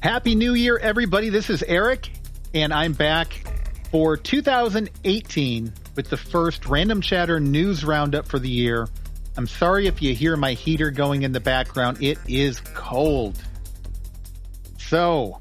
Happy 0.00 0.34
New 0.34 0.54
Year, 0.54 0.76
everybody. 0.76 1.30
This 1.30 1.48
is 1.48 1.62
Erik, 1.62 2.10
and 2.52 2.72
I'm 2.72 2.92
back 2.92 3.32
for 3.90 4.16
2018 4.16 5.72
with 5.96 6.10
the 6.10 6.18
first 6.18 6.66
Random 6.66 7.00
Chatter 7.00 7.40
News 7.40 7.82
Roundup 7.82 8.28
for 8.28 8.38
the 8.38 8.48
year. 8.48 8.88
I'm 9.38 9.46
sorry 9.46 9.86
if 9.86 10.02
you 10.02 10.14
hear 10.14 10.36
my 10.36 10.52
heater 10.52 10.90
going 10.90 11.22
in 11.22 11.32
the 11.32 11.40
background. 11.40 12.02
It 12.02 12.18
is 12.28 12.60
cold. 12.74 13.42
So, 14.78 15.40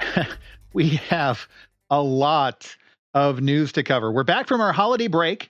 we 0.72 0.88
have 1.08 1.46
a 1.88 2.02
lot 2.02 2.76
of 3.14 3.40
news 3.40 3.72
to 3.72 3.84
cover. 3.84 4.10
We're 4.10 4.24
back 4.24 4.48
from 4.48 4.60
our 4.60 4.72
holiday 4.72 5.08
break, 5.08 5.48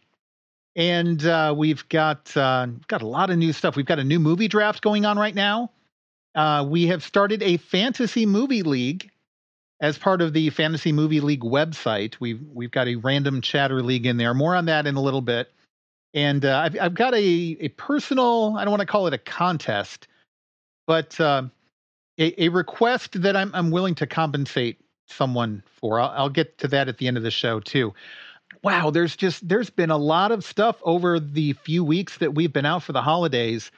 and 0.77 1.25
uh, 1.25 1.55
we've 1.57 1.89
got 1.89 2.37
uh, 2.37 2.67
got 2.87 3.01
a 3.01 3.09
lot 3.09 3.31
of 3.31 3.39
new 3.39 3.55
stuff. 3.55 3.77
We've 3.77 3.87
got 3.87 3.99
a 3.99 4.05
new 4.05 4.21
movie 4.21 4.49
draft 4.49 4.83
going 4.83 5.07
on 5.07 5.19
right 5.19 5.35
now. 5.35 5.71
Uh, 6.35 6.67
we 6.69 6.87
have 6.87 7.03
started 7.03 7.43
a 7.43 7.59
fantasy 7.59 8.27
movie 8.27 8.63
league 8.63 9.11
as 9.81 9.99
part 9.99 10.23
of 10.23 10.33
the 10.33 10.49
fantasy 10.51 10.93
movie 10.93 11.21
league 11.21 11.43
website. 11.43 12.15
We've 12.21 12.41
we've 12.55 12.71
got 12.71 12.89
a 12.89 12.97
random 12.97 13.41
chatter 13.41 13.83
league 13.83 14.07
in 14.07 14.17
there. 14.17 14.33
More 14.33 14.55
on 14.55 14.67
that 14.67 14.87
in 14.87 14.95
a 14.95 15.03
little 15.03 15.21
bit. 15.21 15.51
And 16.15 16.45
uh, 16.45 16.59
I've 16.59 16.81
I've 16.81 16.95
got 16.95 17.15
a 17.15 17.57
a 17.61 17.69
personal. 17.71 18.57
I 18.57 18.65
don't 18.65 18.71
want 18.71 18.81
to 18.81 18.87
call 18.87 19.07
it 19.07 19.15
a 19.15 19.19
contest, 19.19 20.09
but 20.87 21.19
uh, 21.21 21.45
a, 22.19 22.45
a 22.45 22.49
request 22.49 23.21
that 23.23 23.37
I'm 23.37 23.51
I'm 23.55 23.71
willing 23.71 23.95
to 23.97 24.07
compensate 24.07 24.79
someone 25.09 25.63
for. 25.67 26.01
I'll, 26.01 26.11
I'll 26.11 26.29
get 26.31 26.59
to 26.59 26.69
that 26.69 26.89
at 26.89 26.99
the 26.99 27.09
end 27.09 27.17
of 27.17 27.23
the 27.23 27.31
show 27.31 27.61
too. 27.61 27.93
Wow, 28.63 28.91
there's 28.91 29.17
just 29.17 29.47
there's 29.47 29.71
been 29.71 29.91
a 29.91 29.97
lot 29.97 30.31
of 30.31 30.45
stuff 30.45 30.77
over 30.83 31.19
the 31.19 31.55
few 31.55 31.83
weeks 31.83 32.19
that 32.19 32.35
we've 32.35 32.53
been 32.53 32.67
out 32.67 32.83
for 32.85 32.93
the 32.93 33.03
holidays 33.03 33.71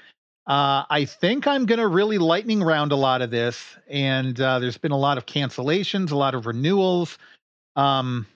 uh, 0.47 0.85
I 0.91 1.07
think 1.07 1.47
I'm 1.47 1.67
going 1.67 1.79
to 1.79 1.89
really 1.89 2.19
lightning 2.19 2.63
round 2.63 2.93
a 2.93 2.97
lot 2.97 3.23
of 3.23 3.31
this, 3.31 3.65
and 3.89 4.39
uh, 4.41 4.59
there's 4.59 4.79
been 4.79 4.93
a 4.93 4.99
lot 4.99 5.17
of 5.17 5.27
cancellations, 5.27 6.11
a 6.11 6.17
lot 6.17 6.35
of 6.35 6.47
renewals. 6.47 7.19
Um, 7.77 8.27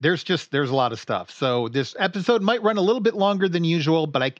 there's 0.00 0.22
just 0.22 0.50
there's 0.50 0.70
a 0.70 0.74
lot 0.74 0.92
of 0.92 1.00
stuff. 1.00 1.30
So 1.30 1.68
this 1.68 1.96
episode 1.98 2.42
might 2.42 2.62
run 2.62 2.76
a 2.76 2.82
little 2.82 3.00
bit 3.00 3.14
longer 3.14 3.48
than 3.48 3.64
usual, 3.64 4.06
but 4.06 4.22
I 4.22 4.32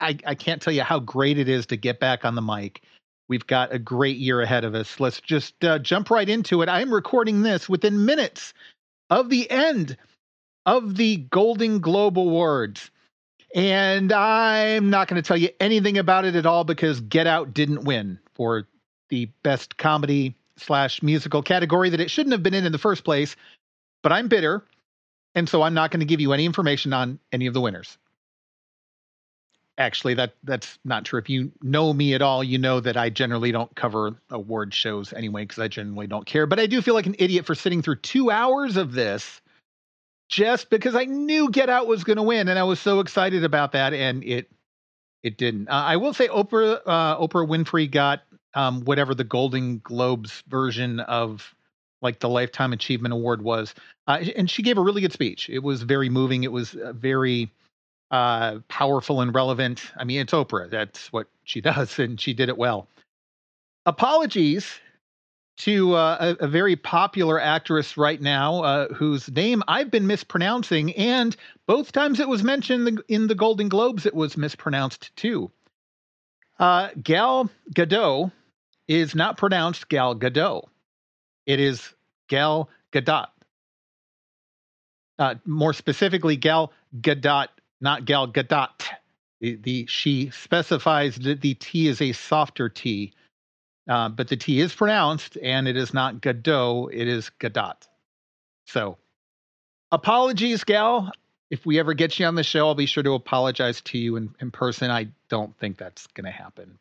I, 0.00 0.18
I 0.26 0.34
can't 0.34 0.60
tell 0.60 0.72
you 0.72 0.82
how 0.82 0.98
great 0.98 1.38
it 1.38 1.48
is 1.48 1.66
to 1.66 1.76
get 1.76 2.00
back 2.00 2.24
on 2.24 2.34
the 2.34 2.42
mic. 2.42 2.82
We've 3.28 3.46
got 3.46 3.72
a 3.72 3.78
great 3.78 4.16
year 4.16 4.42
ahead 4.42 4.64
of 4.64 4.74
us. 4.74 5.00
Let's 5.00 5.20
just 5.20 5.64
uh, 5.64 5.78
jump 5.78 6.10
right 6.10 6.28
into 6.28 6.62
it. 6.62 6.68
I'm 6.68 6.92
recording 6.92 7.42
this 7.42 7.68
within 7.68 8.04
minutes 8.04 8.52
of 9.08 9.30
the 9.30 9.50
end 9.50 9.96
of 10.66 10.96
the 10.96 11.16
Golden 11.16 11.78
Globe 11.78 12.18
Awards. 12.18 12.90
And 13.54 14.12
I'm 14.12 14.90
not 14.90 15.06
going 15.06 15.22
to 15.22 15.26
tell 15.26 15.36
you 15.36 15.48
anything 15.60 15.96
about 15.96 16.24
it 16.24 16.34
at 16.34 16.44
all 16.44 16.64
because 16.64 17.00
Get 17.00 17.28
Out 17.28 17.54
didn't 17.54 17.84
win 17.84 18.18
for 18.34 18.66
the 19.10 19.26
best 19.44 19.76
comedy 19.78 20.34
slash 20.56 21.02
musical 21.04 21.40
category 21.40 21.90
that 21.90 22.00
it 22.00 22.10
shouldn't 22.10 22.32
have 22.32 22.42
been 22.42 22.54
in 22.54 22.66
in 22.66 22.72
the 22.72 22.78
first 22.78 23.04
place. 23.04 23.36
But 24.02 24.10
I'm 24.10 24.26
bitter. 24.26 24.64
And 25.36 25.48
so 25.48 25.62
I'm 25.62 25.74
not 25.74 25.92
going 25.92 26.00
to 26.00 26.06
give 26.06 26.20
you 26.20 26.32
any 26.32 26.44
information 26.44 26.92
on 26.92 27.20
any 27.30 27.46
of 27.46 27.54
the 27.54 27.60
winners. 27.60 27.96
Actually, 29.78 30.14
that 30.14 30.34
that's 30.44 30.78
not 30.84 31.04
true. 31.04 31.18
If 31.18 31.28
you 31.28 31.50
know 31.62 31.92
me 31.92 32.14
at 32.14 32.22
all, 32.22 32.44
you 32.44 32.58
know 32.58 32.78
that 32.80 32.96
I 32.96 33.10
generally 33.10 33.50
don't 33.50 33.74
cover 33.74 34.14
award 34.30 34.72
shows 34.72 35.12
anyway 35.12 35.42
because 35.42 35.58
I 35.58 35.66
generally 35.66 36.06
don't 36.06 36.26
care. 36.26 36.46
But 36.46 36.60
I 36.60 36.66
do 36.66 36.80
feel 36.80 36.94
like 36.94 37.06
an 37.06 37.16
idiot 37.18 37.44
for 37.44 37.56
sitting 37.56 37.82
through 37.82 37.96
two 37.96 38.30
hours 38.30 38.76
of 38.76 38.92
this 38.92 39.40
just 40.28 40.70
because 40.70 40.94
I 40.94 41.04
knew 41.04 41.50
Get 41.50 41.68
Out 41.68 41.86
was 41.86 42.04
going 42.04 42.16
to 42.16 42.22
win, 42.22 42.48
and 42.48 42.58
I 42.58 42.62
was 42.62 42.80
so 42.80 43.00
excited 43.00 43.44
about 43.44 43.72
that, 43.72 43.92
and 43.92 44.24
it 44.24 44.50
it 45.22 45.38
didn't. 45.38 45.68
Uh, 45.68 45.84
I 45.86 45.96
will 45.96 46.14
say 46.14 46.28
Oprah 46.28 46.80
uh, 46.86 47.18
Oprah 47.18 47.48
Winfrey 47.48 47.90
got 47.90 48.22
um, 48.54 48.84
whatever 48.84 49.14
the 49.14 49.24
Golden 49.24 49.78
Globes 49.78 50.42
version 50.48 51.00
of 51.00 51.54
like 52.02 52.20
the 52.20 52.28
Lifetime 52.28 52.72
Achievement 52.72 53.14
Award 53.14 53.42
was, 53.42 53.74
uh, 54.06 54.22
and 54.36 54.50
she 54.50 54.62
gave 54.62 54.78
a 54.78 54.82
really 54.82 55.00
good 55.00 55.12
speech. 55.12 55.48
It 55.48 55.60
was 55.60 55.82
very 55.82 56.08
moving. 56.08 56.44
It 56.44 56.52
was 56.52 56.74
uh, 56.74 56.92
very 56.92 57.50
uh, 58.10 58.58
powerful 58.68 59.20
and 59.20 59.34
relevant. 59.34 59.90
I 59.96 60.04
mean, 60.04 60.20
it's 60.20 60.32
Oprah. 60.32 60.70
That's 60.70 61.12
what 61.12 61.28
she 61.44 61.60
does, 61.62 61.98
and 61.98 62.20
she 62.20 62.34
did 62.34 62.48
it 62.48 62.58
well. 62.58 62.88
Apologies 63.86 64.80
to 65.56 65.94
uh, 65.94 66.34
a, 66.40 66.44
a, 66.44 66.48
very 66.48 66.74
popular 66.76 67.40
actress 67.40 67.96
right 67.96 68.20
now 68.20 68.62
uh, 68.62 68.88
whose 68.92 69.30
name 69.30 69.62
I've 69.68 69.90
been 69.90 70.06
mispronouncing, 70.06 70.92
and 70.94 71.36
both 71.66 71.92
times 71.92 72.18
it 72.18 72.28
was 72.28 72.42
mentioned 72.42 73.02
in 73.08 73.28
the 73.28 73.34
Golden 73.34 73.68
Globes, 73.68 74.04
it 74.04 74.14
was 74.14 74.36
mispronounced 74.36 75.14
too. 75.16 75.50
Uh, 76.58 76.88
Gal 77.00 77.50
Gadot 77.72 78.32
is 78.88 79.14
not 79.14 79.36
pronounced 79.36 79.88
Gal 79.88 80.14
Gadot. 80.16 80.64
It 81.46 81.60
is 81.60 81.94
Gal 82.28 82.68
Gadot. 82.92 83.28
Uh, 85.18 85.36
more 85.44 85.72
specifically, 85.72 86.36
Gal 86.36 86.72
Gadot, 87.00 87.48
not 87.80 88.04
Gal 88.04 88.28
Gadot. 88.28 88.88
The, 89.40 89.56
the 89.56 89.86
she 89.86 90.30
specifies 90.30 91.16
that 91.16 91.40
the 91.40 91.54
T 91.54 91.86
is 91.86 92.00
a 92.00 92.12
softer 92.12 92.68
T 92.68 93.12
uh, 93.88 94.08
but 94.08 94.28
the 94.28 94.36
T 94.36 94.60
is 94.60 94.74
pronounced, 94.74 95.36
and 95.42 95.68
it 95.68 95.76
is 95.76 95.92
not 95.92 96.20
Godot, 96.20 96.88
it 96.92 97.06
is 97.06 97.30
Godot. 97.38 97.74
So, 98.66 98.96
apologies, 99.92 100.64
Gal. 100.64 101.12
If 101.50 101.66
we 101.66 101.78
ever 101.78 101.94
get 101.94 102.18
you 102.18 102.26
on 102.26 102.34
the 102.34 102.42
show, 102.42 102.66
I'll 102.66 102.74
be 102.74 102.86
sure 102.86 103.02
to 103.02 103.12
apologize 103.12 103.80
to 103.82 103.98
you 103.98 104.16
in, 104.16 104.34
in 104.40 104.50
person. 104.50 104.90
I 104.90 105.08
don't 105.28 105.56
think 105.58 105.76
that's 105.76 106.06
going 106.08 106.24
to 106.24 106.30
happen. 106.30 106.78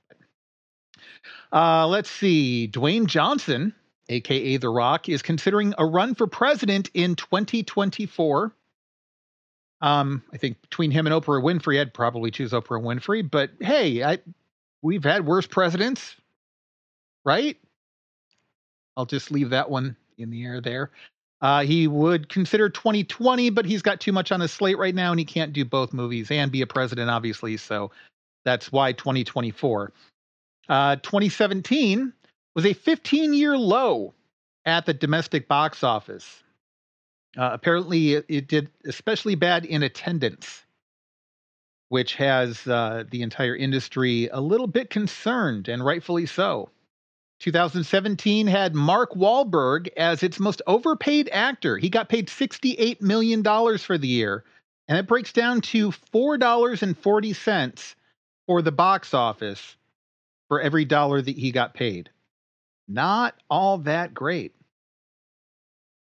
Uh, 1.52 1.88
let's 1.88 2.10
see. 2.10 2.70
Dwayne 2.72 3.06
Johnson, 3.06 3.76
aka 4.10 4.58
The 4.58 4.70
Rock, 4.70 5.10
is 5.10 5.22
considering 5.22 5.74
a 5.78 5.86
run 5.86 6.16
for 6.16 6.28
president 6.28 6.90
in 6.94 7.16
2024. 7.16 8.54
Um, 9.82 10.24
I 10.32 10.38
think 10.38 10.62
between 10.62 10.92
him 10.92 11.06
and 11.06 11.14
Oprah 11.14 11.44
Winfrey, 11.44 11.80
I'd 11.80 11.94
probably 11.94 12.32
choose 12.32 12.52
Oprah 12.54 12.82
Winfrey. 12.82 13.30
But 13.30 13.52
hey, 13.60 14.02
I, 14.02 14.20
we've 14.82 15.04
had 15.04 15.26
worse 15.26 15.46
presidents 15.46 16.16
right? 17.26 17.58
I'll 18.96 19.06
just 19.06 19.32
leave 19.32 19.52
that 19.52 19.70
one 19.70 19.96
in 20.18 20.30
the 20.30 20.44
air 20.46 20.62
there. 20.62 20.92
Uh, 21.42 21.64
he 21.64 21.88
would 21.88 22.30
consider 22.30 22.70
2020, 22.70 23.50
but 23.50 23.66
he's 23.66 23.82
got 23.82 24.00
too 24.00 24.14
much 24.14 24.32
on 24.32 24.40
his 24.40 24.52
slate 24.52 24.78
right 24.78 24.96
now, 24.96 25.12
and 25.12 25.20
he 25.20 25.26
can't 25.26 25.52
do 25.52 25.66
both 25.66 25.92
movies 25.92 26.32
and 26.32 26.52
be 26.52 26.62
a 26.62 26.68
president, 26.68 27.10
obviously. 27.10 27.58
So 27.58 27.92
that's 28.46 28.72
why 28.72 28.94
2024. 28.94 29.92
Uh, 30.70 30.96
2017 30.98 32.14
was 32.56 32.66
a 32.66 32.74
15 32.74 33.34
year 33.34 33.58
low 33.58 34.14
at 34.66 34.86
the 34.86 34.94
domestic 34.94 35.48
box 35.48 35.84
office. 35.84 36.44
Uh, 37.38 37.50
apparently, 37.52 38.14
it, 38.14 38.26
it, 38.30 38.48
did 38.48 38.70
especially 38.86 39.36
bad 39.36 39.66
in 39.66 39.84
attendance, 39.84 40.64
which 41.90 42.16
has 42.16 42.66
uh, 42.68 43.04
the 43.10 43.24
entire 43.24 43.56
industry 43.56 44.30
a 44.32 44.40
little 44.40 44.68
bit 44.68 44.90
concerned, 44.90 45.68
and 45.68 45.84
rightfully 45.84 46.28
so. 46.28 46.70
2017 47.44 48.48
had 48.48 48.74
Mark 48.74 49.16
Wahlberg 49.16 49.90
as 49.98 50.24
its 50.24 50.40
most 50.40 50.62
overpaid 50.66 51.28
actor. 51.30 51.78
He 51.78 51.90
got 51.90 52.08
paid 52.08 52.30
$68 52.30 53.02
million 53.02 53.44
for 53.80 53.98
the 53.98 54.08
year, 54.08 54.46
and 54.88 54.98
it 54.98 55.08
breaks 55.08 55.34
down 55.34 55.60
to 55.60 55.92
$4.40 55.92 57.96
for 58.48 58.62
the 58.62 58.72
box 58.72 59.14
office 59.14 59.76
for 60.48 60.62
every 60.62 60.86
dollar 60.86 61.22
that 61.22 61.38
he 61.38 61.52
got 61.52 61.74
paid. 61.74 62.10
Not 62.88 63.36
all 63.50 63.80
that 63.80 64.14
great. 64.14 64.56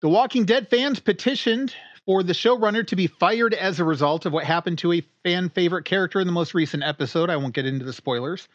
The 0.01 0.09
Walking 0.09 0.45
Dead 0.45 0.68
fans 0.68 1.00
petitioned 1.00 1.75
for 2.07 2.23
the 2.23 2.34
showrunner 2.34 2.88
to 2.88 2.95
be 2.95 3.06
fired 3.06 3.53
as 3.53 3.79
a 3.79 3.84
result 3.84 4.25
of 4.25 4.34
what 4.34 4.45
happened 4.45 4.79
to 4.79 4.94
a 4.94 5.03
fan 5.23 5.50
favorite 5.50 5.85
character 5.85 6.19
in 6.19 6.25
the 6.25 6.34
most 6.34 6.56
recent 6.56 6.81
episode. 6.81 7.29
I 7.29 7.38
won't 7.38 7.53
get 7.53 7.68
into 7.68 7.85
the 7.85 7.94
spoilers. 7.94 8.47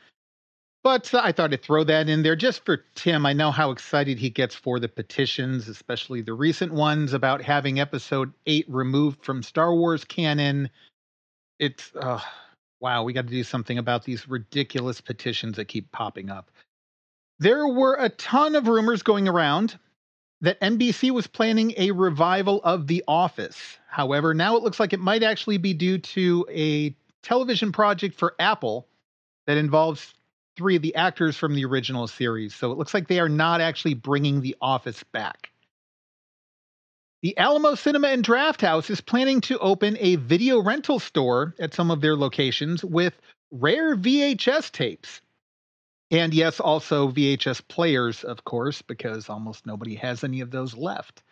But 0.85 1.15
I 1.15 1.33
thought 1.33 1.55
I'd 1.55 1.63
throw 1.63 1.83
that 1.85 2.11
in 2.11 2.23
there 2.23 2.37
just 2.37 2.63
for 2.67 2.85
Tim. 2.95 3.25
I 3.25 3.33
know 3.33 3.51
how 3.51 3.71
excited 3.71 4.19
he 4.19 4.29
gets 4.29 4.55
for 4.55 4.79
the 4.79 4.87
petitions, 4.87 5.67
especially 5.67 6.21
the 6.21 6.35
recent 6.35 6.75
ones 6.75 7.15
about 7.15 7.41
having 7.41 7.81
episode 7.81 8.35
eight 8.45 8.67
removed 8.69 9.25
from 9.25 9.43
Star 9.43 9.75
Wars 9.75 10.05
canon. 10.05 10.69
It's, 11.59 11.91
uh, 11.97 12.21
wow, 12.81 13.03
we 13.03 13.15
got 13.15 13.27
to 13.27 13.33
do 13.33 13.45
something 13.45 13.79
about 13.79 14.05
these 14.05 14.29
ridiculous 14.29 15.01
petitions 15.01 15.57
that 15.57 15.69
keep 15.69 15.91
popping 15.91 16.29
up. 16.29 16.51
There 17.39 17.67
were 17.67 17.97
a 17.99 18.11
ton 18.11 18.55
of 18.55 18.69
rumors 18.69 19.03
going 19.03 19.27
around 19.27 19.79
that 20.43 20.61
NBC 20.61 21.13
was 21.13 21.27
planning 21.27 21.73
a 21.79 21.93
revival 21.93 22.61
of 22.63 22.89
The 22.89 23.03
Office. 23.09 23.79
However, 23.89 24.35
now 24.35 24.55
it 24.57 24.63
looks 24.63 24.79
like 24.79 24.93
it 24.93 25.01
might 25.01 25.23
actually 25.23 25.57
be 25.57 25.73
due 25.73 25.97
to 25.97 26.47
a 26.51 26.95
television 27.23 27.73
project 27.73 28.17
for 28.19 28.35
Apple 28.39 28.87
that 29.47 29.57
involves 29.57 30.13
three 30.57 30.77
of 30.77 30.83
the 30.83 30.95
actors 30.95 31.37
from 31.37 31.55
the 31.55 31.65
original 31.65 32.07
series. 32.07 32.55
So 32.55 32.71
it 32.73 32.79
looks 32.79 32.95
like 32.95 33.09
they 33.09 33.21
are 33.21 33.29
not 33.29 33.61
actually 33.61 33.95
bringing 33.95 34.41
The 34.41 34.57
Office 34.61 35.03
back. 35.13 35.51
The 37.23 37.37
Alamo 37.39 37.75
Cinema 37.75 38.09
and 38.09 38.23
Draft 38.23 38.61
House 38.61 38.91
is 38.91 39.01
planning 39.01 39.41
to 39.43 39.59
open 39.59 39.97
a 39.99 40.17
video 40.17 40.61
rental 40.61 40.99
store 40.99 41.55
at 41.59 41.73
some 41.73 41.91
of 41.91 42.03
their 42.03 42.17
locations 42.17 42.85
with 42.85 43.19
rare 43.51 43.97
VHS 43.97 44.71
tapes. 44.71 45.23
And 46.11 46.35
yes, 46.35 46.61
also 46.61 47.11
VHS 47.11 47.67
players, 47.67 48.25
of 48.25 48.45
course, 48.45 48.83
because 48.83 49.31
almost 49.31 49.65
nobody 49.65 49.95
has 49.95 50.23
any 50.23 50.43
of 50.43 50.51
those 50.51 50.77
left. 50.77 51.23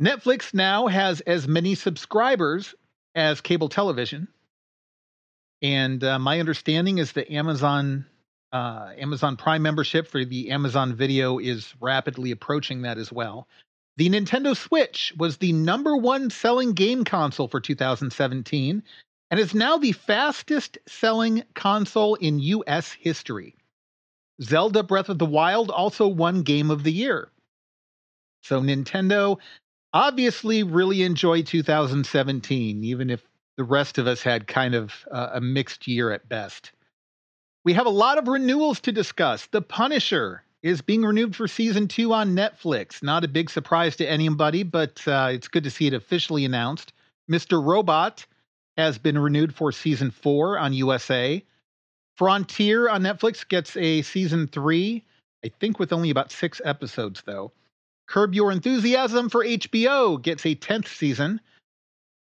Netflix 0.00 0.52
now 0.52 0.88
has 0.88 1.20
as 1.20 1.46
many 1.46 1.76
subscribers 1.76 2.74
as 3.14 3.40
cable 3.40 3.68
television. 3.68 4.26
And 5.62 6.02
uh, 6.02 6.18
my 6.18 6.40
understanding 6.40 6.98
is 6.98 7.12
that 7.12 7.32
Amazon 7.32 8.04
uh, 8.52 8.90
Amazon 8.98 9.36
Prime 9.36 9.62
membership 9.62 10.06
for 10.06 10.24
the 10.24 10.50
Amazon 10.50 10.94
Video 10.94 11.38
is 11.38 11.72
rapidly 11.80 12.32
approaching 12.32 12.82
that 12.82 12.98
as 12.98 13.10
well. 13.10 13.48
The 13.96 14.10
Nintendo 14.10 14.56
Switch 14.56 15.12
was 15.16 15.38
the 15.38 15.52
number 15.52 15.96
one 15.96 16.28
selling 16.28 16.72
game 16.72 17.04
console 17.04 17.48
for 17.48 17.60
2017 17.60 18.82
and 19.30 19.40
is 19.40 19.54
now 19.54 19.78
the 19.78 19.92
fastest 19.92 20.76
selling 20.86 21.44
console 21.54 22.14
in 22.16 22.40
US 22.40 22.92
history. 22.92 23.54
Zelda 24.42 24.82
Breath 24.82 25.08
of 25.08 25.18
the 25.18 25.26
Wild 25.26 25.70
also 25.70 26.06
won 26.06 26.42
Game 26.42 26.70
of 26.70 26.82
the 26.82 26.92
Year. 26.92 27.30
So 28.42 28.60
Nintendo 28.60 29.38
obviously 29.94 30.62
really 30.62 31.02
enjoyed 31.02 31.46
2017, 31.46 32.84
even 32.84 33.08
if 33.08 33.22
the 33.56 33.64
rest 33.64 33.98
of 33.98 34.06
us 34.06 34.22
had 34.22 34.46
kind 34.46 34.74
of 34.74 34.92
uh, 35.10 35.30
a 35.34 35.40
mixed 35.40 35.86
year 35.86 36.12
at 36.12 36.28
best. 36.28 36.72
We 37.64 37.72
have 37.74 37.86
a 37.86 37.90
lot 37.90 38.18
of 38.18 38.28
renewals 38.28 38.80
to 38.80 38.92
discuss. 38.92 39.46
The 39.46 39.62
Punisher 39.62 40.42
is 40.62 40.80
being 40.80 41.02
renewed 41.02 41.34
for 41.34 41.48
season 41.48 41.88
two 41.88 42.12
on 42.12 42.34
Netflix. 42.36 43.02
Not 43.02 43.24
a 43.24 43.28
big 43.28 43.50
surprise 43.50 43.96
to 43.96 44.08
anybody, 44.08 44.62
but 44.62 45.06
uh, 45.06 45.28
it's 45.30 45.48
good 45.48 45.64
to 45.64 45.70
see 45.70 45.86
it 45.86 45.94
officially 45.94 46.44
announced. 46.44 46.92
Mr. 47.30 47.64
Robot 47.64 48.24
has 48.76 48.98
been 48.98 49.18
renewed 49.18 49.54
for 49.54 49.72
season 49.72 50.10
four 50.10 50.58
on 50.58 50.72
USA. 50.72 51.44
Frontier 52.16 52.88
on 52.88 53.02
Netflix 53.02 53.46
gets 53.46 53.76
a 53.76 54.02
season 54.02 54.46
three, 54.46 55.04
I 55.44 55.50
think 55.60 55.78
with 55.78 55.92
only 55.92 56.10
about 56.10 56.30
six 56.30 56.60
episodes, 56.64 57.22
though. 57.26 57.52
Curb 58.06 58.34
Your 58.34 58.52
Enthusiasm 58.52 59.28
for 59.28 59.44
HBO 59.44 60.20
gets 60.20 60.44
a 60.44 60.54
10th 60.54 60.88
season. 60.88 61.40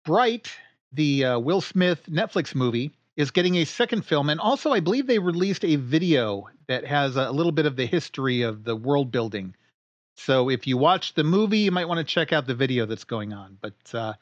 Bright, 0.06 0.52
the 0.94 1.26
uh, 1.26 1.40
Will 1.40 1.62
Smith 1.62 2.04
Netflix 2.10 2.56
movie, 2.56 2.92
is 3.18 3.32
getting 3.32 3.56
a 3.56 3.66
second 3.66 4.06
film. 4.06 4.30
And 4.30 4.40
also, 4.40 4.72
I 4.72 4.80
believe 4.80 5.08
they 5.08 5.20
released 5.20 5.66
a 5.66 5.76
video 5.76 6.48
that 6.68 6.86
has 6.86 7.16
a 7.16 7.32
little 7.32 7.52
bit 7.52 7.66
of 7.66 7.76
the 7.76 7.86
history 7.86 8.44
of 8.44 8.64
the 8.64 8.76
world 8.76 9.12
building. 9.12 9.56
So 10.16 10.50
if 10.50 10.68
you 10.68 10.78
watch 10.78 11.16
the 11.16 11.24
movie, 11.24 11.60
you 11.60 11.72
might 11.72 11.88
want 11.88 11.98
to 11.98 12.04
check 12.04 12.32
out 12.32 12.48
the 12.48 12.56
video 12.56 12.86
that's 12.86 13.04
going 13.04 13.34
on. 13.34 13.58
But 13.60 13.74
uh, 13.94 14.14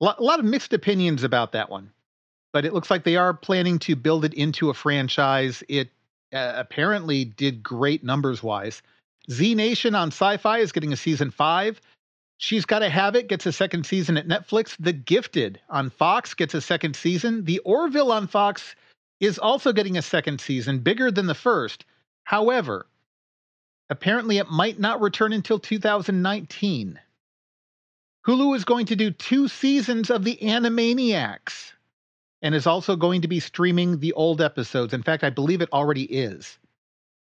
a 0.00 0.22
lot 0.22 0.38
of 0.38 0.44
mixed 0.44 0.72
opinions 0.72 1.24
about 1.24 1.52
that 1.52 1.70
one. 1.70 1.90
But 2.52 2.64
it 2.64 2.72
looks 2.72 2.90
like 2.90 3.04
they 3.04 3.16
are 3.16 3.34
planning 3.34 3.78
to 3.80 3.94
build 3.94 4.24
it 4.24 4.34
into 4.34 4.70
a 4.70 4.74
franchise. 4.74 5.62
It 5.68 5.88
uh, 6.32 6.52
apparently 6.56 7.24
did 7.24 7.62
great 7.62 8.02
numbers 8.04 8.42
wise. 8.42 8.82
Z 9.30 9.54
Nation 9.54 9.94
on 9.94 10.10
Syfy 10.10 10.60
is 10.60 10.72
getting 10.72 10.92
a 10.92 10.96
season 10.96 11.30
five. 11.30 11.80
She's 12.42 12.64
Gotta 12.64 12.88
Have 12.88 13.16
It 13.16 13.28
gets 13.28 13.44
a 13.44 13.52
second 13.52 13.84
season 13.84 14.16
at 14.16 14.26
Netflix. 14.26 14.74
The 14.80 14.94
Gifted 14.94 15.60
on 15.68 15.90
Fox 15.90 16.32
gets 16.32 16.54
a 16.54 16.62
second 16.62 16.96
season. 16.96 17.44
The 17.44 17.58
Orville 17.58 18.10
on 18.10 18.28
Fox 18.28 18.74
is 19.20 19.38
also 19.38 19.74
getting 19.74 19.98
a 19.98 20.02
second 20.02 20.40
season, 20.40 20.78
bigger 20.78 21.10
than 21.10 21.26
the 21.26 21.34
first. 21.34 21.84
However, 22.24 22.86
apparently 23.90 24.38
it 24.38 24.50
might 24.50 24.78
not 24.78 25.02
return 25.02 25.34
until 25.34 25.58
2019. 25.58 26.98
Hulu 28.26 28.56
is 28.56 28.64
going 28.64 28.86
to 28.86 28.96
do 28.96 29.10
two 29.10 29.46
seasons 29.46 30.08
of 30.08 30.24
The 30.24 30.38
Animaniacs 30.40 31.72
and 32.40 32.54
is 32.54 32.66
also 32.66 32.96
going 32.96 33.20
to 33.20 33.28
be 33.28 33.40
streaming 33.40 34.00
the 34.00 34.14
old 34.14 34.40
episodes. 34.40 34.94
In 34.94 35.02
fact, 35.02 35.24
I 35.24 35.30
believe 35.30 35.60
it 35.60 35.74
already 35.74 36.04
is. 36.04 36.58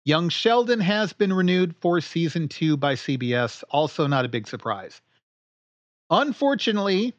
Young 0.06 0.28
Sheldon 0.28 0.78
has 0.78 1.12
been 1.12 1.32
renewed 1.32 1.74
for 1.80 2.00
season 2.00 2.46
two 2.46 2.76
by 2.76 2.94
CBS. 2.94 3.64
Also, 3.70 4.06
not 4.06 4.24
a 4.24 4.28
big 4.28 4.46
surprise. 4.46 5.02
Unfortunately, 6.10 7.12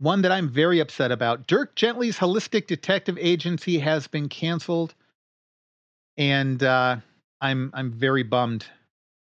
one 0.00 0.22
that 0.22 0.32
I'm 0.32 0.48
very 0.48 0.80
upset 0.80 1.12
about 1.12 1.46
Dirk 1.46 1.76
Gently's 1.76 2.18
Holistic 2.18 2.66
Detective 2.66 3.16
Agency 3.20 3.78
has 3.78 4.08
been 4.08 4.28
canceled. 4.28 4.96
And 6.16 6.60
uh, 6.64 6.96
I'm, 7.40 7.70
I'm 7.72 7.92
very 7.92 8.24
bummed 8.24 8.66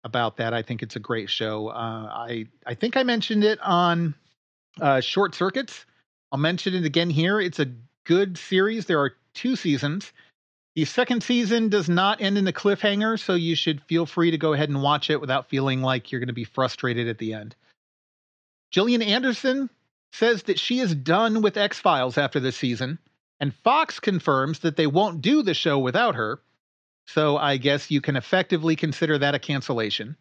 about 0.03 0.37
that. 0.39 0.53
I 0.53 0.63
think 0.63 0.83
it's 0.83 0.97
a 0.97 1.01
great 1.01 1.31
show. 1.31 1.69
Uh, 1.69 2.09
I, 2.13 2.47
I 2.67 2.75
think 2.75 2.97
I 2.97 3.05
mentioned 3.05 3.45
it 3.45 3.61
on 3.61 4.17
uh, 4.81 5.01
Short 5.01 5.37
Circuits. 5.37 5.87
I'll 6.33 6.41
mention 6.41 6.75
it 6.75 6.85
again 6.85 7.09
here. 7.09 7.41
It's 7.41 7.61
a 7.61 7.71
good 8.03 8.37
series. 8.37 8.87
There 8.87 9.01
are 9.01 9.13
two 9.33 9.55
seasons. 9.55 10.13
The 10.75 10.85
second 10.85 11.23
season 11.23 11.69
does 11.69 11.89
not 11.89 12.21
end 12.21 12.37
in 12.37 12.49
a 12.49 12.53
cliffhanger, 12.53 13.19
so 13.19 13.35
you 13.35 13.55
should 13.55 13.81
feel 13.83 14.07
free 14.07 14.33
to 14.33 14.39
go 14.39 14.53
ahead 14.53 14.69
and 14.69 14.83
watch 14.83 15.09
it 15.09 15.21
without 15.21 15.49
feeling 15.49 15.83
like 15.83 16.11
you're 16.11 16.21
going 16.21 16.27
to 16.27 16.33
be 16.33 16.45
frustrated 16.45 17.07
at 17.07 17.19
the 17.19 17.33
end. 17.33 17.55
Gillian 18.73 19.03
Anderson 19.03 19.71
says 20.13 20.45
that 20.45 20.59
she 20.59 20.81
is 20.81 20.95
done 20.95 21.43
with 21.43 21.57
X 21.57 21.79
Files 21.79 22.19
after 22.19 22.41
this 22.41 22.57
season, 22.57 22.99
and 23.39 23.55
Fox 23.55 24.01
confirms 24.01 24.61
that 24.61 24.77
they 24.77 24.89
won't 24.89 25.23
do 25.23 25.43
the 25.43 25.55
show 25.55 25.79
without 25.79 26.17
her. 26.17 26.41
So 27.07 27.37
I 27.37 27.57
guess 27.57 27.91
you 27.91 28.01
can 28.01 28.17
effectively 28.17 28.75
consider 28.75 29.19
that 29.19 29.35
a 29.35 29.39
cancellation. 29.39 30.17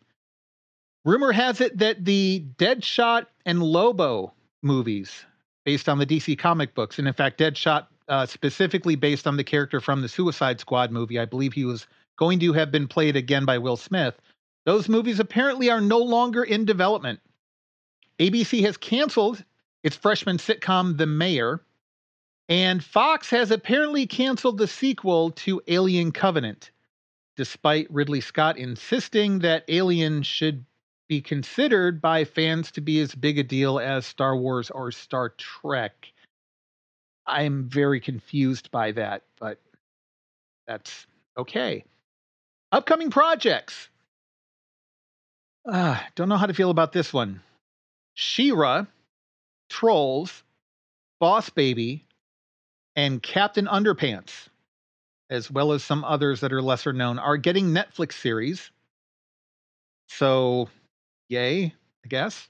Rumor 1.05 1.31
has 1.31 1.61
it 1.61 1.77
that 1.79 2.05
the 2.05 2.45
Deadshot 2.57 3.25
and 3.45 3.63
Lobo 3.63 4.33
movies, 4.61 5.25
based 5.65 5.89
on 5.89 5.97
the 5.97 6.05
DC 6.05 6.37
comic 6.37 6.75
books, 6.75 6.99
and 6.99 7.07
in 7.07 7.13
fact, 7.13 7.39
Deadshot 7.39 7.87
uh, 8.13 8.27
specifically 8.27 8.95
based 8.95 9.25
on 9.25 9.37
the 9.37 9.43
character 9.43 9.81
from 9.81 10.01
the 10.01 10.07
Suicide 10.07 10.59
Squad 10.59 10.91
movie. 10.91 11.17
I 11.17 11.25
believe 11.25 11.51
he 11.53 11.65
was 11.65 11.87
going 12.15 12.39
to 12.41 12.53
have 12.53 12.71
been 12.71 12.87
played 12.87 13.15
again 13.15 13.43
by 13.43 13.57
Will 13.57 13.75
Smith. 13.75 14.13
Those 14.65 14.87
movies 14.87 15.19
apparently 15.19 15.71
are 15.71 15.81
no 15.81 15.97
longer 15.97 16.43
in 16.43 16.63
development. 16.63 17.21
ABC 18.19 18.61
has 18.61 18.77
canceled 18.77 19.43
its 19.81 19.95
freshman 19.95 20.37
sitcom, 20.37 20.95
The 20.95 21.07
Mayor, 21.07 21.61
and 22.47 22.83
Fox 22.83 23.31
has 23.31 23.49
apparently 23.49 24.05
canceled 24.05 24.59
the 24.59 24.67
sequel 24.67 25.31
to 25.31 25.63
Alien 25.67 26.11
Covenant, 26.11 26.69
despite 27.35 27.89
Ridley 27.89 28.21
Scott 28.21 28.59
insisting 28.59 29.39
that 29.39 29.65
Alien 29.67 30.21
should 30.21 30.65
be 31.07 31.19
considered 31.19 31.99
by 31.99 32.25
fans 32.25 32.69
to 32.73 32.81
be 32.81 32.99
as 32.99 33.15
big 33.15 33.39
a 33.39 33.43
deal 33.43 33.79
as 33.79 34.05
Star 34.05 34.37
Wars 34.37 34.69
or 34.69 34.91
Star 34.91 35.29
Trek. 35.29 36.12
I'm 37.25 37.69
very 37.69 37.99
confused 37.99 38.71
by 38.71 38.91
that, 38.93 39.23
but 39.39 39.59
that's 40.67 41.07
okay. 41.37 41.85
Upcoming 42.71 43.09
projects. 43.09 43.89
Uh, 45.65 45.99
don't 46.15 46.29
know 46.29 46.37
how 46.37 46.45
to 46.45 46.53
feel 46.53 46.69
about 46.69 46.91
this 46.91 47.13
one. 47.13 47.41
She-Ra, 48.15 48.85
Trolls, 49.69 50.43
Boss 51.19 51.49
Baby, 51.49 52.05
and 52.95 53.23
Captain 53.23 53.65
Underpants, 53.65 54.49
as 55.29 55.49
well 55.49 55.71
as 55.71 55.83
some 55.83 56.03
others 56.03 56.41
that 56.41 56.51
are 56.53 56.61
lesser 56.61 56.93
known, 56.93 57.17
are 57.17 57.37
getting 57.37 57.67
Netflix 57.67 58.13
series. 58.13 58.71
So, 60.09 60.69
yay, 61.29 61.73
I 62.03 62.07
guess. 62.07 62.49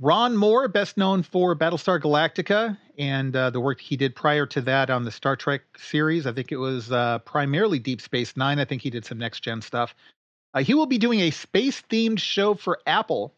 Ron 0.00 0.36
Moore, 0.36 0.66
best 0.66 0.96
known 0.96 1.22
for 1.22 1.54
Battlestar 1.54 2.00
Galactica 2.00 2.76
and 2.98 3.34
uh, 3.34 3.50
the 3.50 3.60
work 3.60 3.80
he 3.80 3.96
did 3.96 4.16
prior 4.16 4.44
to 4.46 4.60
that 4.62 4.90
on 4.90 5.04
the 5.04 5.10
Star 5.10 5.36
Trek 5.36 5.62
series. 5.76 6.26
I 6.26 6.32
think 6.32 6.50
it 6.50 6.56
was 6.56 6.90
uh, 6.90 7.20
primarily 7.20 7.78
Deep 7.78 8.00
Space 8.00 8.36
Nine. 8.36 8.58
I 8.58 8.64
think 8.64 8.82
he 8.82 8.90
did 8.90 9.04
some 9.04 9.18
next 9.18 9.40
gen 9.40 9.62
stuff. 9.62 9.94
Uh, 10.52 10.62
he 10.62 10.74
will 10.74 10.86
be 10.86 10.98
doing 10.98 11.20
a 11.20 11.30
space 11.30 11.80
themed 11.82 12.18
show 12.18 12.54
for 12.54 12.80
Apple, 12.86 13.34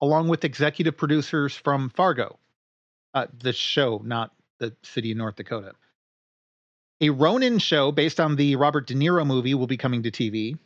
along 0.00 0.28
with 0.28 0.44
executive 0.44 0.96
producers 0.96 1.56
from 1.56 1.90
Fargo. 1.90 2.38
Uh, 3.14 3.26
the 3.40 3.52
show, 3.52 4.00
not 4.04 4.32
the 4.58 4.74
city 4.82 5.10
of 5.10 5.18
North 5.18 5.36
Dakota. 5.36 5.72
A 7.00 7.10
Ronin 7.10 7.58
show 7.58 7.92
based 7.92 8.20
on 8.20 8.36
the 8.36 8.56
Robert 8.56 8.86
De 8.86 8.94
Niro 8.94 9.26
movie 9.26 9.54
will 9.54 9.68
be 9.68 9.76
coming 9.76 10.02
to 10.02 10.10
TV. 10.10 10.58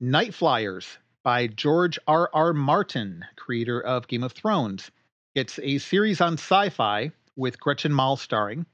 Night 0.00 0.34
Flyers 0.34 0.98
by 1.22 1.46
George 1.46 1.98
R. 2.06 2.30
R. 2.32 2.52
Martin, 2.52 3.24
creator 3.36 3.80
of 3.80 4.08
Game 4.08 4.22
of 4.22 4.32
Thrones. 4.32 4.90
It's 5.34 5.58
a 5.58 5.78
series 5.78 6.20
on 6.20 6.36
Syfy 6.36 7.12
with 7.36 7.60
Gretchen 7.60 7.92
Mol 7.92 8.16
starring. 8.16 8.66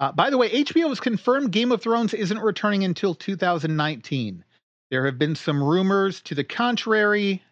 Uh, 0.00 0.12
by 0.12 0.30
the 0.30 0.38
way, 0.38 0.50
HBO 0.50 0.88
has 0.88 1.00
confirmed 1.00 1.52
Game 1.52 1.70
of 1.70 1.82
Thrones 1.82 2.14
isn't 2.14 2.40
returning 2.40 2.84
until 2.84 3.14
2019. 3.14 4.44
There 4.90 5.06
have 5.06 5.18
been 5.18 5.36
some 5.36 5.62
rumors 5.62 6.20
to 6.22 6.34
the 6.34 6.44
contrary. 6.44 7.42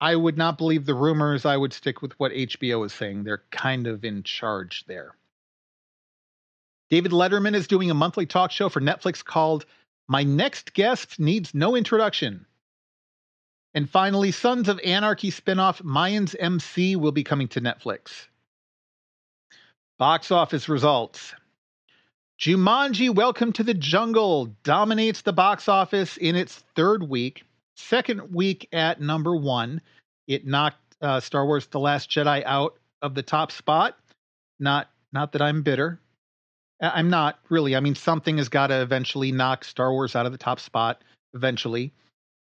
I 0.00 0.16
would 0.16 0.36
not 0.36 0.58
believe 0.58 0.84
the 0.84 0.94
rumors. 0.94 1.46
I 1.46 1.56
would 1.56 1.72
stick 1.72 2.02
with 2.02 2.12
what 2.20 2.32
HBO 2.32 2.84
is 2.84 2.92
saying. 2.92 3.24
They're 3.24 3.44
kind 3.50 3.86
of 3.86 4.04
in 4.04 4.22
charge 4.22 4.84
there. 4.86 5.14
David 6.90 7.12
Letterman 7.12 7.54
is 7.54 7.66
doing 7.66 7.90
a 7.90 7.94
monthly 7.94 8.26
talk 8.26 8.50
show 8.50 8.68
for 8.68 8.80
Netflix 8.80 9.24
called 9.24 9.64
My 10.06 10.22
Next 10.22 10.74
Guest 10.74 11.18
Needs 11.18 11.54
No 11.54 11.74
Introduction. 11.74 12.44
And 13.74 13.90
finally, 13.90 14.30
Sons 14.30 14.68
of 14.68 14.78
Anarchy 14.84 15.32
spinoff 15.32 15.82
Mayans 15.82 16.36
MC 16.38 16.94
will 16.94 17.12
be 17.12 17.24
coming 17.24 17.48
to 17.48 17.60
Netflix. 17.60 18.28
Box 19.98 20.30
office 20.30 20.68
results. 20.68 21.34
Jumanji 22.38 23.12
Welcome 23.12 23.52
to 23.54 23.64
the 23.64 23.74
Jungle 23.74 24.46
dominates 24.62 25.22
the 25.22 25.32
box 25.32 25.68
office 25.68 26.16
in 26.16 26.36
its 26.36 26.62
third 26.76 27.02
week. 27.08 27.44
Second 27.76 28.32
week 28.32 28.68
at 28.72 29.00
number 29.00 29.34
one. 29.34 29.80
It 30.28 30.46
knocked 30.46 30.96
uh, 31.00 31.20
Star 31.20 31.44
Wars 31.44 31.66
The 31.66 31.80
Last 31.80 32.10
Jedi 32.10 32.44
out 32.44 32.76
of 33.02 33.14
the 33.14 33.22
top 33.22 33.50
spot. 33.50 33.98
Not 34.60 34.88
not 35.12 35.32
that 35.32 35.42
I'm 35.42 35.62
bitter. 35.62 36.00
I'm 36.80 37.10
not 37.10 37.38
really. 37.48 37.76
I 37.76 37.80
mean, 37.80 37.94
something 37.94 38.38
has 38.38 38.48
got 38.48 38.68
to 38.68 38.82
eventually 38.82 39.32
knock 39.32 39.64
Star 39.64 39.92
Wars 39.92 40.16
out 40.16 40.26
of 40.26 40.32
the 40.32 40.38
top 40.38 40.60
spot 40.60 41.02
eventually. 41.34 41.92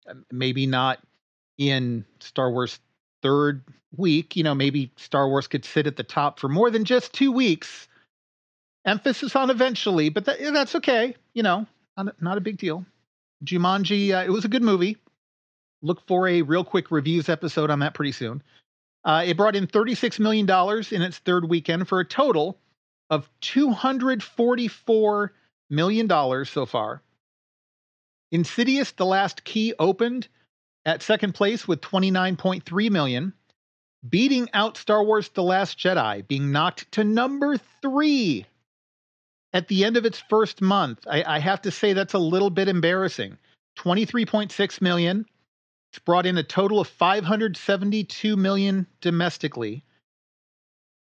Um, 0.08 0.24
maybe 0.30 0.66
not 0.66 1.00
in 1.58 2.04
Star 2.20 2.50
Wars 2.50 2.78
third 3.22 3.62
week. 3.96 4.36
You 4.36 4.44
know, 4.44 4.54
maybe 4.54 4.92
Star 4.96 5.28
Wars 5.28 5.46
could 5.48 5.64
sit 5.64 5.86
at 5.86 5.96
the 5.96 6.02
top 6.02 6.38
for 6.38 6.48
more 6.48 6.70
than 6.70 6.84
just 6.84 7.12
two 7.12 7.32
weeks 7.32 7.88
Emphasis 8.86 9.34
on 9.34 9.50
eventually, 9.50 10.08
but 10.10 10.24
that, 10.26 10.38
that's 10.52 10.76
okay. 10.76 11.16
You 11.34 11.42
know, 11.42 11.66
not, 11.96 12.22
not 12.22 12.38
a 12.38 12.40
big 12.40 12.56
deal. 12.56 12.86
Jumanji, 13.44 14.14
uh, 14.14 14.24
it 14.24 14.30
was 14.30 14.44
a 14.44 14.48
good 14.48 14.62
movie. 14.62 14.96
Look 15.82 16.06
for 16.06 16.28
a 16.28 16.42
real 16.42 16.62
quick 16.62 16.92
reviews 16.92 17.28
episode 17.28 17.70
on 17.70 17.80
that 17.80 17.94
pretty 17.94 18.12
soon. 18.12 18.42
Uh, 19.04 19.24
it 19.26 19.36
brought 19.36 19.56
in 19.56 19.66
$36 19.66 20.20
million 20.20 20.48
in 20.92 21.02
its 21.02 21.18
third 21.18 21.48
weekend 21.48 21.88
for 21.88 22.00
a 22.00 22.04
total 22.04 22.56
of 23.10 23.28
$244 23.42 25.30
million 25.68 26.44
so 26.44 26.66
far. 26.66 27.02
Insidious, 28.32 28.92
The 28.92 29.06
Last 29.06 29.44
Key 29.44 29.74
opened 29.78 30.28
at 30.84 31.02
second 31.02 31.34
place 31.34 31.66
with 31.66 31.80
29.3 31.80 32.90
million, 32.90 33.32
beating 34.08 34.48
out 34.52 34.76
Star 34.76 35.02
Wars 35.02 35.28
The 35.28 35.42
Last 35.42 35.78
Jedi, 35.78 36.26
being 36.26 36.52
knocked 36.52 36.90
to 36.92 37.04
number 37.04 37.56
three 37.82 38.46
at 39.56 39.68
the 39.68 39.86
end 39.86 39.96
of 39.96 40.04
its 40.04 40.22
first 40.28 40.60
month, 40.60 41.06
I, 41.10 41.24
I 41.36 41.38
have 41.38 41.62
to 41.62 41.70
say 41.70 41.94
that's 41.94 42.12
a 42.12 42.18
little 42.18 42.50
bit 42.50 42.68
embarrassing. 42.68 43.38
23.6 43.78 44.82
million. 44.82 45.24
It's 45.90 45.98
brought 45.98 46.26
in 46.26 46.36
a 46.36 46.42
total 46.42 46.78
of 46.78 46.88
572 46.88 48.36
million 48.36 48.86
domestically. 49.00 49.82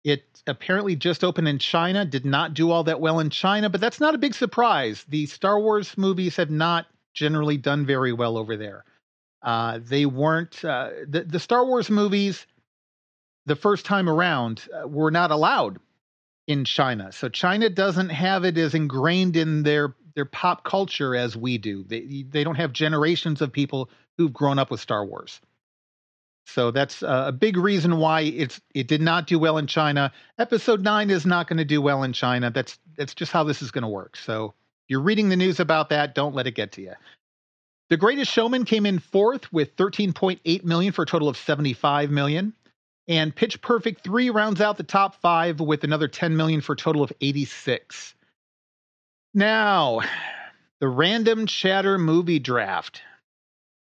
It 0.05 0.25
apparently 0.47 0.95
just 0.95 1.25
opened 1.25 1.49
in 1.49 1.59
China, 1.59 2.05
did 2.05 2.27
not 2.27 2.53
do 2.53 2.71
all 2.71 2.85
that 2.85 3.01
well 3.01 3.21
in 3.21 3.31
China, 3.31 3.71
but 3.71 3.81
that's 3.81 4.01
not 4.01 4.15
a 4.15 4.19
big 4.19 4.35
surprise. 4.35 5.07
The 5.09 5.25
Star 5.25 5.59
Wars 5.59 5.97
movies 5.97 6.37
have 6.37 6.51
not 6.51 6.87
generally 7.15 7.57
done 7.57 7.87
very 7.87 8.13
well 8.13 8.37
over 8.37 8.57
there. 8.57 8.85
Uh, 9.43 9.79
they 9.83 10.07
weren't, 10.07 10.65
uh, 10.65 10.91
the, 11.07 11.23
the 11.23 11.41
Star 11.41 11.65
Wars 11.65 11.91
movies, 11.91 12.47
the 13.47 13.57
first 13.57 13.87
time 13.87 14.09
around, 14.09 14.67
uh, 14.75 14.87
were 14.89 15.11
not 15.11 15.31
allowed 15.31 15.79
in 16.47 16.65
China. 16.65 17.13
So 17.13 17.29
China 17.29 17.71
doesn't 17.71 18.11
have 18.11 18.45
it 18.45 18.59
as 18.59 18.75
ingrained 18.75 19.37
in 19.37 19.63
their 19.63 19.95
their 20.15 20.25
pop 20.25 20.63
culture 20.63 21.17
as 21.17 21.37
we 21.37 21.59
do. 21.59 21.83
They 21.85 22.25
they 22.29 22.45
don't 22.45 22.55
have 22.55 22.73
generations 22.73 23.41
of 23.41 23.53
people 23.53 23.91
who've 24.17 24.33
grown 24.33 24.59
up 24.59 24.71
with 24.71 24.81
Star 24.81 25.05
Wars. 25.05 25.41
So 26.47 26.71
that's 26.71 27.03
a 27.03 27.33
big 27.33 27.57
reason 27.57 27.97
why 27.97 28.23
it's 28.23 28.61
it 28.75 28.87
did 28.87 29.01
not 29.01 29.27
do 29.27 29.39
well 29.39 29.59
in 29.59 29.67
China. 29.67 30.13
Episode 30.39 30.83
9 30.83 31.11
is 31.11 31.25
not 31.25 31.49
going 31.49 31.57
to 31.57 31.65
do 31.65 31.81
well 31.81 32.03
in 32.03 32.13
China. 32.13 32.51
That's 32.51 32.79
that's 32.97 33.15
just 33.15 33.33
how 33.33 33.45
this 33.45 33.63
is 33.63 33.71
going 33.71 33.83
to 33.83 33.89
work. 33.89 34.17
So 34.17 34.55
you're 34.89 35.01
reading 35.01 35.29
the 35.29 35.37
news 35.37 35.61
about 35.61 35.89
that, 35.91 36.15
don't 36.15 36.35
let 36.35 36.47
it 36.47 36.55
get 36.55 36.73
to 36.73 36.83
you. 36.83 36.93
The 37.91 37.97
Greatest 37.97 38.33
Showman 38.33 38.65
came 38.65 38.87
in 38.87 38.99
fourth 38.99 39.53
with 39.53 39.77
13.8 39.77 40.65
million 40.65 40.93
for 40.93 41.03
a 41.03 41.07
total 41.07 41.29
of 41.29 41.37
75 41.37 42.11
million. 42.11 42.55
And 43.07 43.35
Pitch 43.35 43.61
Perfect 43.61 44.03
3 44.03 44.31
rounds 44.31 44.61
out 44.61 44.79
the 44.79 44.83
top 44.83 45.21
five 45.21 45.61
with 45.61 45.85
another 45.85 46.09
10 46.09 46.37
million 46.37 46.63
for 46.63 46.73
a 46.73 46.77
total 46.77 47.03
of 47.03 47.13
86. 47.21 48.15
Now, 49.35 50.01
the 50.81 50.89
random 50.89 51.47
chatter 51.47 51.99
movie 51.99 52.39
draft. 52.39 53.03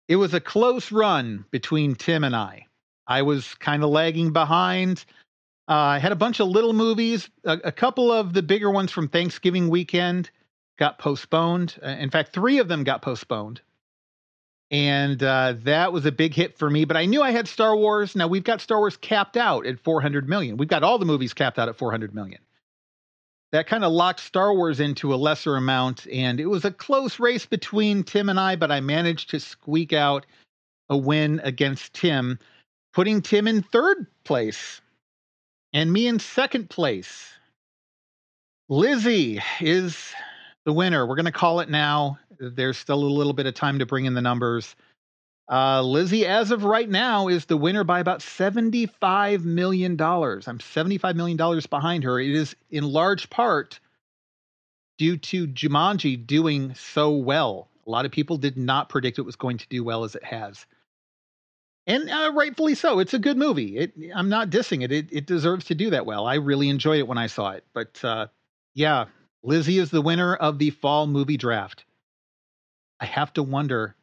It 0.07 0.17
was 0.17 0.33
a 0.33 0.39
close 0.39 0.91
run 0.91 1.45
between 1.51 1.95
Tim 1.95 2.23
and 2.23 2.35
I. 2.35 2.67
I 3.07 3.23
was 3.23 3.55
kind 3.55 3.83
of 3.83 3.89
lagging 3.89 4.33
behind. 4.33 5.03
Uh, 5.67 5.73
I 5.73 5.99
had 5.99 6.11
a 6.11 6.15
bunch 6.15 6.39
of 6.39 6.47
little 6.47 6.73
movies. 6.73 7.29
A, 7.43 7.59
a, 7.65 7.71
couple 7.71 8.11
of 8.11 8.33
the 8.33 8.43
bigger 8.43 8.69
ones 8.69 8.91
from 8.91 9.07
Thanksgiving 9.07 9.69
weekend 9.69 10.29
got 10.77 10.99
postponed. 10.99 11.77
Uh, 11.83 11.87
in 11.87 12.09
fact, 12.09 12.33
three 12.33 12.59
of 12.59 12.67
them 12.67 12.83
got 12.83 13.01
postponed 13.01 13.61
and 14.69 15.23
uh, 15.23 15.53
that 15.63 15.93
was 15.93 16.05
a 16.05 16.11
big 16.11 16.33
hit 16.33 16.57
for 16.57 16.69
me. 16.69 16.85
But 16.85 16.97
I 16.97 17.05
knew 17.05 17.21
I 17.21 17.31
had 17.31 17.47
Star 17.47 17.75
Wars. 17.75 18.15
Now 18.15 18.27
we've 18.27 18.43
got 18.43 18.61
Star 18.61 18.79
Wars 18.79 18.97
capped 18.97 19.37
out 19.37 19.65
at 19.65 19.79
400 19.79 20.27
million. 20.27 20.57
We've 20.57 20.67
got 20.67 20.83
all 20.83 20.97
the 20.97 21.05
movies 21.05 21.33
capped 21.33 21.57
out 21.57 21.69
at 21.69 21.77
400 21.77 22.13
million. 22.13 22.39
That 23.53 23.67
kind 23.67 23.85
of 23.85 23.93
locked 23.93 24.19
Star 24.19 24.53
Wars 24.53 24.81
into 24.81 25.13
a 25.13 25.15
lesser 25.15 25.55
amount, 25.55 26.05
and 26.11 26.39
it 26.39 26.47
was 26.47 26.65
a 26.65 26.71
close 26.71 27.17
race 27.17 27.45
between 27.45 28.03
Tim 28.03 28.27
and 28.27 28.37
I. 28.37 28.57
But 28.57 28.71
I 28.71 28.81
managed 28.81 29.29
to 29.29 29.39
squeak 29.39 29.93
out 29.93 30.25
a 30.89 30.97
win 30.97 31.39
against 31.43 31.93
Tim, 31.93 32.39
putting 32.93 33.21
Tim 33.21 33.47
in 33.47 33.61
third 33.61 34.05
place 34.25 34.81
and 35.71 35.91
me 35.91 36.07
in 36.07 36.19
second 36.19 36.69
place. 36.69 37.33
Lizzie 38.67 39.39
is 39.61 40.13
the 40.67 40.73
winner. 40.73 41.07
We're 41.07 41.15
going 41.15 41.25
to 41.25 41.31
call 41.31 41.61
it 41.61 41.69
now. 41.69 42.19
There's 42.39 42.77
still 42.77 43.01
a 43.01 43.07
little 43.07 43.31
bit 43.31 43.45
of 43.45 43.53
time 43.55 43.79
to 43.79 43.85
bring 43.85 44.03
in 44.03 44.13
the 44.13 44.21
numbers. 44.21 44.75
Uh, 45.49 45.81
Lizzie, 45.81 46.25
as 46.25 46.51
of 46.51 46.65
right 46.65 46.89
now, 46.89 47.29
is 47.29 47.45
the 47.45 47.55
winner 47.55 47.85
by 47.85 48.01
about 48.01 48.19
$75 48.19 49.45
million. 49.45 49.93
I'm 49.93 49.99
$75 50.59 51.15
million 51.15 51.61
behind 51.69 52.03
her. 52.03 52.19
It 52.19 52.35
is 52.35 52.53
in 52.69 52.83
large 52.83 53.29
part 53.29 53.79
due 54.97 55.15
to 55.15 55.47
Jumanji 55.47 56.27
doing 56.27 56.75
so 56.75 57.11
well. 57.11 57.69
A 57.87 57.89
lot 57.89 58.05
of 58.05 58.11
people 58.11 58.37
did 58.37 58.57
not 58.57 58.89
predict 58.89 59.19
it 59.19 59.21
was 59.21 59.37
going 59.37 59.57
to 59.59 59.67
do 59.69 59.85
well 59.85 60.03
as 60.03 60.15
it 60.15 60.23
has. 60.25 60.65
And 61.85 62.09
uh, 62.09 62.33
rightfully 62.35 62.75
so. 62.75 62.99
It's 62.99 63.13
a 63.13 63.19
good 63.19 63.37
movie. 63.37 63.77
It, 63.77 63.93
I'm 64.13 64.27
not 64.27 64.49
dissing 64.49 64.83
it. 64.83 64.91
it. 64.91 65.07
It 65.13 65.25
deserves 65.27 65.63
to 65.67 65.75
do 65.75 65.91
that 65.91 66.05
well. 66.05 66.27
I 66.27 66.35
really 66.35 66.67
enjoyed 66.67 66.99
it 66.99 67.07
when 67.07 67.17
I 67.17 67.27
saw 67.27 67.51
it. 67.51 67.63
But 67.73 68.03
uh, 68.03 68.27
yeah, 68.75 69.05
Lizzie 69.43 69.77
is 69.77 69.91
the 69.91 70.01
winner 70.01 70.35
of 70.35 70.59
the 70.59 70.71
fall 70.71 71.07
movie 71.07 71.37
draft. 71.37 71.85
I 72.99 73.05
have 73.05 73.33
to 73.33 73.43
wonder 73.43 73.95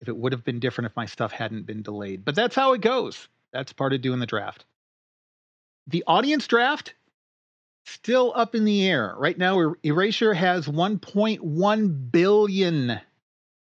if 0.00 0.08
it 0.08 0.16
would 0.16 0.32
have 0.32 0.44
been 0.44 0.60
different 0.60 0.86
if 0.86 0.96
my 0.96 1.06
stuff 1.06 1.32
hadn't 1.32 1.66
been 1.66 1.82
delayed. 1.82 2.24
But 2.24 2.34
that's 2.34 2.54
how 2.54 2.72
it 2.72 2.80
goes. 2.80 3.28
That's 3.52 3.72
part 3.72 3.92
of 3.92 4.02
doing 4.02 4.20
the 4.20 4.26
draft. 4.26 4.64
The 5.86 6.04
audience 6.06 6.46
draft 6.46 6.94
still 7.86 8.32
up 8.34 8.54
in 8.54 8.64
the 8.64 8.86
air. 8.86 9.14
Right 9.16 9.36
now 9.36 9.58
er-, 9.58 9.78
Erasure 9.82 10.34
has 10.34 10.66
1.1 10.66 12.10
billion 12.12 13.00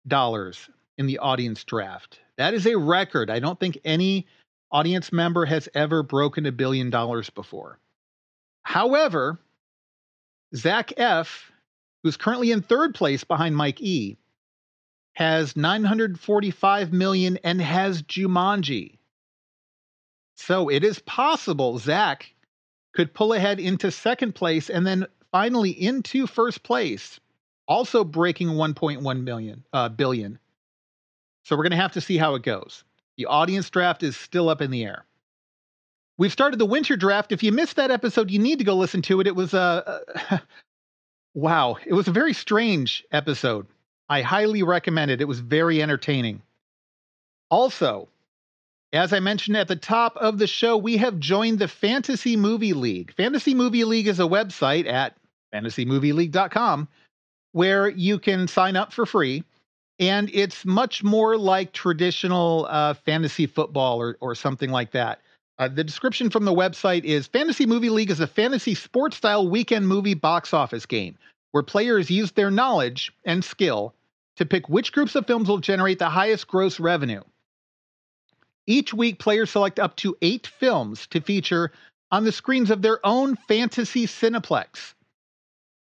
dollars 0.06 0.68
in 0.98 1.06
the 1.06 1.18
audience 1.18 1.64
draft. 1.64 2.20
That 2.36 2.54
is 2.54 2.66
a 2.66 2.78
record. 2.78 3.30
I 3.30 3.40
don't 3.40 3.58
think 3.58 3.78
any 3.84 4.26
audience 4.70 5.12
member 5.12 5.44
has 5.44 5.68
ever 5.74 6.02
broken 6.02 6.46
a 6.46 6.52
billion 6.52 6.90
dollars 6.90 7.30
before. 7.30 7.78
However, 8.62 9.38
Zach 10.54 10.92
F, 10.96 11.50
who's 12.02 12.16
currently 12.16 12.50
in 12.50 12.62
third 12.62 12.94
place 12.94 13.24
behind 13.24 13.56
Mike 13.56 13.80
E, 13.80 14.16
has 15.14 15.56
945 15.56 16.92
million 16.92 17.38
and 17.44 17.60
has 17.60 18.02
Jumanji. 18.02 18.98
So 20.36 20.68
it 20.68 20.84
is 20.84 20.98
possible 21.00 21.78
Zach 21.78 22.34
could 22.94 23.14
pull 23.14 23.32
ahead 23.32 23.60
into 23.60 23.90
second 23.90 24.34
place 24.34 24.68
and 24.68 24.86
then 24.86 25.06
finally 25.30 25.70
into 25.70 26.26
first 26.26 26.62
place, 26.62 27.20
also 27.66 28.04
breaking 28.04 28.48
1.1 28.48 29.22
million 29.22 29.64
uh, 29.72 29.88
billion. 29.88 30.38
So 31.44 31.56
we're 31.56 31.64
going 31.64 31.70
to 31.70 31.76
have 31.76 31.92
to 31.92 32.00
see 32.00 32.18
how 32.18 32.34
it 32.34 32.42
goes. 32.42 32.84
The 33.16 33.26
audience 33.26 33.68
draft 33.70 34.02
is 34.02 34.16
still 34.16 34.48
up 34.48 34.60
in 34.60 34.70
the 34.70 34.84
air. 34.84 35.06
We've 36.22 36.30
started 36.30 36.60
the 36.60 36.66
winter 36.66 36.94
draft. 36.94 37.32
If 37.32 37.42
you 37.42 37.50
missed 37.50 37.74
that 37.74 37.90
episode, 37.90 38.30
you 38.30 38.38
need 38.38 38.60
to 38.60 38.64
go 38.64 38.76
listen 38.76 39.02
to 39.02 39.20
it. 39.20 39.26
It 39.26 39.34
was 39.34 39.54
a 39.54 40.04
uh, 40.30 40.38
wow, 41.34 41.78
it 41.84 41.94
was 41.94 42.06
a 42.06 42.12
very 42.12 42.32
strange 42.32 43.04
episode. 43.10 43.66
I 44.08 44.22
highly 44.22 44.62
recommend 44.62 45.10
it. 45.10 45.20
It 45.20 45.26
was 45.26 45.40
very 45.40 45.82
entertaining. 45.82 46.40
Also, 47.50 48.08
as 48.92 49.12
I 49.12 49.18
mentioned 49.18 49.56
at 49.56 49.66
the 49.66 49.74
top 49.74 50.16
of 50.16 50.38
the 50.38 50.46
show, 50.46 50.76
we 50.76 50.96
have 50.98 51.18
joined 51.18 51.58
the 51.58 51.66
Fantasy 51.66 52.36
Movie 52.36 52.72
League. 52.72 53.12
Fantasy 53.14 53.52
Movie 53.52 53.82
League 53.82 54.06
is 54.06 54.20
a 54.20 54.22
website 54.22 54.86
at 54.86 55.16
fantasymovieleague.com 55.52 56.86
where 57.50 57.88
you 57.88 58.20
can 58.20 58.46
sign 58.46 58.76
up 58.76 58.92
for 58.92 59.06
free. 59.06 59.42
And 59.98 60.30
it's 60.32 60.64
much 60.64 61.02
more 61.02 61.36
like 61.36 61.72
traditional 61.72 62.68
uh, 62.70 62.94
fantasy 62.94 63.48
football 63.48 64.00
or, 64.00 64.18
or 64.20 64.36
something 64.36 64.70
like 64.70 64.92
that. 64.92 65.20
Uh, 65.62 65.68
the 65.68 65.84
description 65.84 66.28
from 66.28 66.44
the 66.44 66.52
website 66.52 67.04
is 67.04 67.28
Fantasy 67.28 67.66
Movie 67.66 67.88
League 67.88 68.10
is 68.10 68.18
a 68.18 68.26
fantasy 68.26 68.74
sports 68.74 69.16
style 69.16 69.48
weekend 69.48 69.86
movie 69.86 70.14
box 70.14 70.52
office 70.52 70.86
game 70.86 71.16
where 71.52 71.62
players 71.62 72.10
use 72.10 72.32
their 72.32 72.50
knowledge 72.50 73.12
and 73.24 73.44
skill 73.44 73.94
to 74.34 74.44
pick 74.44 74.68
which 74.68 74.90
groups 74.90 75.14
of 75.14 75.24
films 75.24 75.48
will 75.48 75.58
generate 75.58 76.00
the 76.00 76.08
highest 76.08 76.48
gross 76.48 76.80
revenue. 76.80 77.22
Each 78.66 78.92
week, 78.92 79.20
players 79.20 79.50
select 79.50 79.78
up 79.78 79.94
to 79.98 80.16
eight 80.20 80.48
films 80.48 81.06
to 81.12 81.20
feature 81.20 81.70
on 82.10 82.24
the 82.24 82.32
screens 82.32 82.72
of 82.72 82.82
their 82.82 82.98
own 83.06 83.36
fantasy 83.36 84.08
cineplex. 84.08 84.94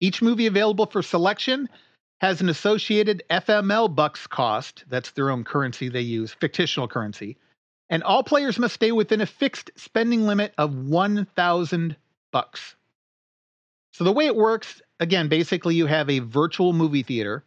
Each 0.01 0.21
movie 0.21 0.47
available 0.47 0.87
for 0.87 1.01
selection 1.01 1.69
has 2.19 2.41
an 2.41 2.49
associated 2.49 3.23
FML 3.29 3.95
bucks 3.95 4.27
cost. 4.27 4.83
That's 4.89 5.11
their 5.11 5.29
own 5.29 5.45
currency 5.45 5.87
they 5.87 6.01
use, 6.01 6.33
fictional 6.33 6.89
currency. 6.89 7.37
And 7.93 8.01
all 8.01 8.23
players 8.23 8.57
must 8.57 8.73
stay 8.73 8.91
within 8.91 9.21
a 9.21 9.27
fixed 9.27 9.69
spending 9.75 10.25
limit 10.25 10.51
of 10.57 10.75
1,000 10.75 11.95
bucks. 12.31 12.75
So 13.91 14.03
the 14.03 14.11
way 14.11 14.25
it 14.25 14.35
works, 14.35 14.81
again, 14.99 15.27
basically 15.27 15.75
you 15.75 15.85
have 15.85 16.09
a 16.09 16.17
virtual 16.17 16.73
movie 16.73 17.03
theater. 17.03 17.43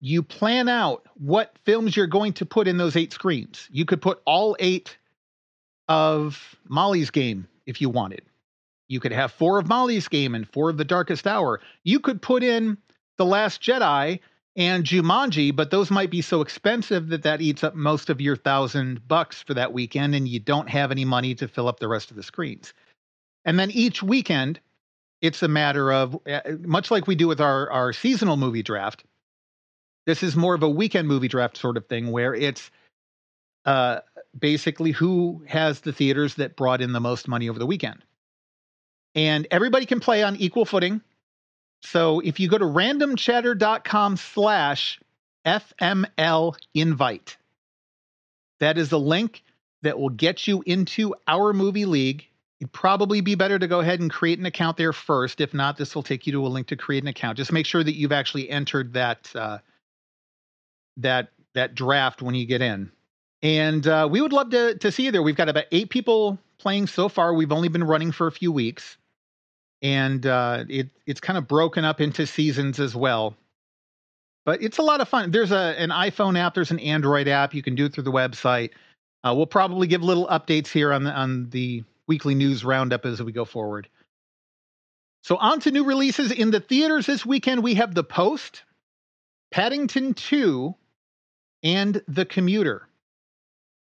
You 0.00 0.22
plan 0.22 0.68
out 0.68 1.04
what 1.14 1.58
films 1.64 1.96
you're 1.96 2.06
going 2.06 2.34
to 2.34 2.46
put 2.46 2.68
in 2.68 2.76
those 2.76 2.94
eight 2.94 3.12
screens. 3.12 3.66
You 3.72 3.84
could 3.84 4.00
put 4.00 4.22
all 4.24 4.54
eight 4.60 4.96
of 5.88 6.56
Molly's 6.68 7.10
game 7.10 7.48
if 7.66 7.80
you 7.80 7.90
wanted. 7.90 8.22
You 8.86 9.00
could 9.00 9.10
have 9.10 9.32
four 9.32 9.58
of 9.58 9.66
Molly's 9.66 10.06
game 10.06 10.36
and 10.36 10.48
four 10.48 10.70
of 10.70 10.76
The 10.76 10.84
Darkest 10.84 11.26
Hour. 11.26 11.60
You 11.82 11.98
could 11.98 12.22
put 12.22 12.44
in 12.44 12.78
The 13.16 13.26
Last 13.26 13.60
Jedi 13.60 14.20
and 14.56 14.84
Jumanji, 14.84 15.54
but 15.54 15.70
those 15.70 15.90
might 15.90 16.10
be 16.10 16.22
so 16.22 16.40
expensive 16.40 17.08
that 17.08 17.22
that 17.22 17.40
eats 17.40 17.62
up 17.62 17.74
most 17.74 18.10
of 18.10 18.20
your 18.20 18.36
thousand 18.36 19.06
bucks 19.06 19.42
for 19.42 19.54
that 19.54 19.72
weekend, 19.72 20.14
and 20.14 20.28
you 20.28 20.40
don't 20.40 20.68
have 20.68 20.90
any 20.90 21.04
money 21.04 21.34
to 21.36 21.48
fill 21.48 21.68
up 21.68 21.78
the 21.78 21.88
rest 21.88 22.10
of 22.10 22.16
the 22.16 22.22
screens. 22.22 22.74
And 23.44 23.58
then 23.58 23.70
each 23.70 24.02
weekend, 24.02 24.60
it's 25.22 25.42
a 25.42 25.48
matter 25.48 25.92
of 25.92 26.18
uh, 26.26 26.40
much 26.60 26.90
like 26.90 27.06
we 27.06 27.14
do 27.14 27.28
with 27.28 27.40
our, 27.40 27.70
our 27.70 27.92
seasonal 27.92 28.36
movie 28.36 28.62
draft. 28.62 29.04
This 30.06 30.22
is 30.22 30.34
more 30.34 30.54
of 30.54 30.62
a 30.62 30.68
weekend 30.68 31.06
movie 31.06 31.28
draft 31.28 31.56
sort 31.56 31.76
of 31.76 31.86
thing 31.86 32.10
where 32.10 32.34
it's 32.34 32.70
uh, 33.66 34.00
basically 34.38 34.90
who 34.90 35.44
has 35.46 35.80
the 35.80 35.92
theaters 35.92 36.34
that 36.34 36.56
brought 36.56 36.80
in 36.80 36.92
the 36.92 37.00
most 37.00 37.28
money 37.28 37.48
over 37.48 37.58
the 37.58 37.66
weekend. 37.66 38.02
And 39.14 39.46
everybody 39.50 39.86
can 39.86 40.00
play 40.00 40.22
on 40.22 40.36
equal 40.36 40.64
footing. 40.64 41.02
So 41.82 42.20
if 42.20 42.40
you 42.40 42.48
go 42.48 42.58
to 42.58 42.64
randomchatter.com 42.64 44.16
slash 44.16 45.00
FML 45.46 46.54
invite, 46.74 47.36
that 48.58 48.78
is 48.78 48.90
the 48.90 48.98
link 48.98 49.42
that 49.82 49.98
will 49.98 50.10
get 50.10 50.46
you 50.46 50.62
into 50.66 51.14
our 51.26 51.52
movie 51.52 51.86
league 51.86 52.26
It'd 52.60 52.72
probably 52.72 53.22
be 53.22 53.36
better 53.36 53.58
to 53.58 53.66
go 53.66 53.80
ahead 53.80 54.00
and 54.00 54.10
create 54.10 54.38
an 54.38 54.44
account 54.44 54.76
there 54.76 54.92
first. 54.92 55.40
If 55.40 55.54
not, 55.54 55.78
this 55.78 55.94
will 55.94 56.02
take 56.02 56.26
you 56.26 56.34
to 56.34 56.46
a 56.46 56.48
link 56.48 56.66
to 56.66 56.76
create 56.76 57.02
an 57.02 57.08
account. 57.08 57.38
Just 57.38 57.52
make 57.52 57.64
sure 57.64 57.82
that 57.82 57.94
you've 57.94 58.12
actually 58.12 58.50
entered 58.50 58.92
that 58.92 59.30
uh, 59.34 59.58
that 60.98 61.28
that 61.54 61.74
draft 61.74 62.20
when 62.20 62.34
you 62.34 62.44
get 62.44 62.60
in. 62.60 62.92
And 63.42 63.86
uh, 63.86 64.06
we 64.10 64.20
would 64.20 64.34
love 64.34 64.50
to 64.50 64.76
to 64.76 64.92
see 64.92 65.04
you 65.04 65.10
there. 65.10 65.22
We've 65.22 65.36
got 65.36 65.48
about 65.48 65.64
eight 65.72 65.88
people 65.88 66.38
playing 66.58 66.86
so 66.86 67.08
far. 67.08 67.32
We've 67.32 67.50
only 67.50 67.68
been 67.68 67.84
running 67.84 68.12
for 68.12 68.26
a 68.26 68.32
few 68.32 68.52
weeks, 68.52 68.98
and 69.82 70.26
uh, 70.26 70.64
it 70.68 70.88
it's 71.06 71.20
kind 71.20 71.38
of 71.38 71.48
broken 71.48 71.84
up 71.84 72.00
into 72.00 72.26
seasons 72.26 72.80
as 72.80 72.94
well. 72.94 73.34
But 74.44 74.62
it's 74.62 74.78
a 74.78 74.82
lot 74.82 75.00
of 75.00 75.08
fun. 75.08 75.30
There's 75.30 75.52
a 75.52 75.74
an 75.78 75.90
iPhone 75.90 76.38
app. 76.38 76.54
There's 76.54 76.70
an 76.70 76.80
Android 76.80 77.28
app. 77.28 77.54
You 77.54 77.62
can 77.62 77.74
do 77.74 77.86
it 77.86 77.92
through 77.92 78.04
the 78.04 78.12
website. 78.12 78.70
Uh, 79.22 79.34
we'll 79.36 79.46
probably 79.46 79.86
give 79.86 80.02
little 80.02 80.26
updates 80.28 80.68
here 80.68 80.92
on 80.92 81.04
the 81.04 81.12
on 81.12 81.50
the 81.50 81.84
weekly 82.06 82.34
news 82.34 82.64
roundup 82.64 83.06
as 83.06 83.22
we 83.22 83.32
go 83.32 83.44
forward. 83.44 83.88
So, 85.22 85.36
on 85.36 85.60
to 85.60 85.70
new 85.70 85.84
releases 85.84 86.32
in 86.32 86.50
the 86.50 86.60
theaters 86.60 87.06
this 87.06 87.26
weekend. 87.26 87.62
We 87.62 87.74
have 87.74 87.94
The 87.94 88.04
Post, 88.04 88.62
Paddington 89.52 90.14
2, 90.14 90.74
and 91.62 92.02
The 92.08 92.24
Commuter. 92.24 92.86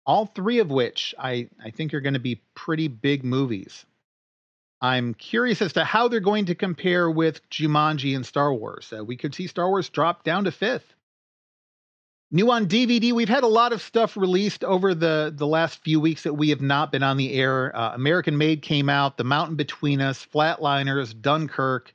All 0.05 0.27
three 0.27 0.59
of 0.59 0.69
which 0.69 1.15
I, 1.17 1.49
I 1.63 1.71
think 1.71 1.93
are 1.93 2.01
going 2.01 2.13
to 2.13 2.19
be 2.19 2.41
pretty 2.55 2.87
big 2.87 3.23
movies. 3.23 3.85
I'm 4.83 5.13
curious 5.13 5.61
as 5.61 5.71
to 5.73 5.85
how 5.85 6.09
they're 6.09 6.19
going 6.19 6.45
to 6.47 6.55
compare 6.55 7.09
with 7.09 7.49
Jumanji 7.49 8.17
and 8.17 8.25
Star 8.25 8.53
Wars. 8.53 8.91
Uh, 8.95 9.05
we 9.05 9.15
could 9.15 9.33
see 9.33 9.47
Star 9.47 9.69
Wars 9.69 9.87
drop 9.87 10.25
down 10.25 10.43
to 10.43 10.51
fifth. 10.51 10.93
New 12.31 12.51
on 12.51 12.67
DVD, 12.67 13.13
we've 13.13 13.29
had 13.29 13.45
a 13.45 13.47
lot 13.47 13.71
of 13.71 13.81
stuff 13.81 14.17
released 14.17 14.61
over 14.65 14.93
the, 14.93 15.31
the 15.33 15.47
last 15.47 15.81
few 15.83 16.01
weeks 16.01 16.23
that 16.23 16.33
we 16.33 16.49
have 16.49 16.59
not 16.59 16.91
been 16.91 17.01
on 17.01 17.15
the 17.15 17.31
air. 17.33 17.73
Uh, 17.73 17.93
American 17.93 18.37
Made 18.37 18.61
came 18.61 18.89
out, 18.89 19.15
The 19.15 19.23
Mountain 19.23 19.55
Between 19.55 20.01
Us, 20.01 20.27
Flatliners, 20.33 21.19
Dunkirk. 21.21 21.93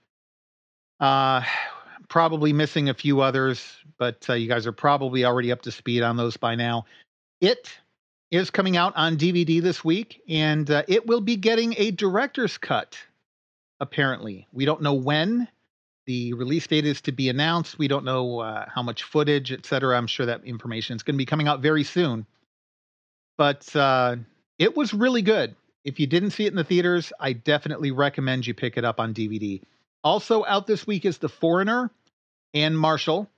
Uh, 0.99 1.43
probably 2.09 2.55
missing 2.55 2.89
a 2.89 2.95
few 2.95 3.21
others, 3.21 3.71
but 3.99 4.25
uh, 4.31 4.33
you 4.33 4.49
guys 4.49 4.67
are 4.67 4.73
probably 4.73 5.27
already 5.27 5.53
up 5.53 5.61
to 5.63 5.71
speed 5.71 6.03
on 6.03 6.17
those 6.17 6.39
by 6.39 6.55
now. 6.55 6.87
It 7.43 7.71
is 8.31 8.51
coming 8.51 8.77
out 8.77 8.93
on 8.97 9.17
DVD 9.17 9.63
this 9.63 9.85
week, 9.85 10.23
and 10.29 10.71
uh, 10.71 10.83
it 10.87 11.07
will 11.07 11.21
be 11.21 11.37
getting 11.37 11.75
a 11.79 11.91
director's 11.91 12.59
cut, 12.59 12.99
apparently. 13.81 14.47
We 14.53 14.65
don't 14.65 14.83
know 14.83 14.95
when 14.95 15.49
the 16.07 16.35
release 16.35 16.67
date 16.67 16.87
is 16.87 17.01
to 17.03 17.13
be 17.13 17.29
announced. 17.29 17.79
We 17.79 17.89
don't 17.89 18.05
know 18.05 18.41
uh, 18.41 18.67
how 18.75 18.83
much 18.83 19.03
footage, 19.03 19.53
et 19.53 19.67
cetera. 19.67 19.97
I'm 19.97 20.07
sure 20.07 20.27
that 20.27 20.45
information 20.45 20.97
is 20.97 21.03
going 21.03 21.15
to 21.15 21.19
be 21.19 21.27
coming 21.27 21.49
out 21.49 21.61
very 21.61 21.85
soon. 21.85 22.27
But 23.37 23.75
uh, 23.77 24.17
it 24.59 24.77
was 24.77 24.93
really 24.93 25.23
good. 25.23 25.55
If 25.85 26.01
you 26.01 26.07
didn't 26.07 26.31
see 26.31 26.45
it 26.45 26.53
in 26.53 26.57
the 26.57 26.65
theaters, 26.65 27.13
I 27.21 27.33
definitely 27.33 27.93
recommend 27.93 28.47
you 28.47 28.55
pick 28.55 28.77
it 28.77 28.85
up 28.85 29.01
on 29.01 29.15
DVD. 29.15 29.63
Also 30.05 30.45
out 30.45 30.67
this 30.67 30.87
week 30.87 31.05
is 31.05 31.19
The 31.19 31.29
Foreigner 31.29 31.91
and 32.53 32.79
Marshall. 32.79 33.29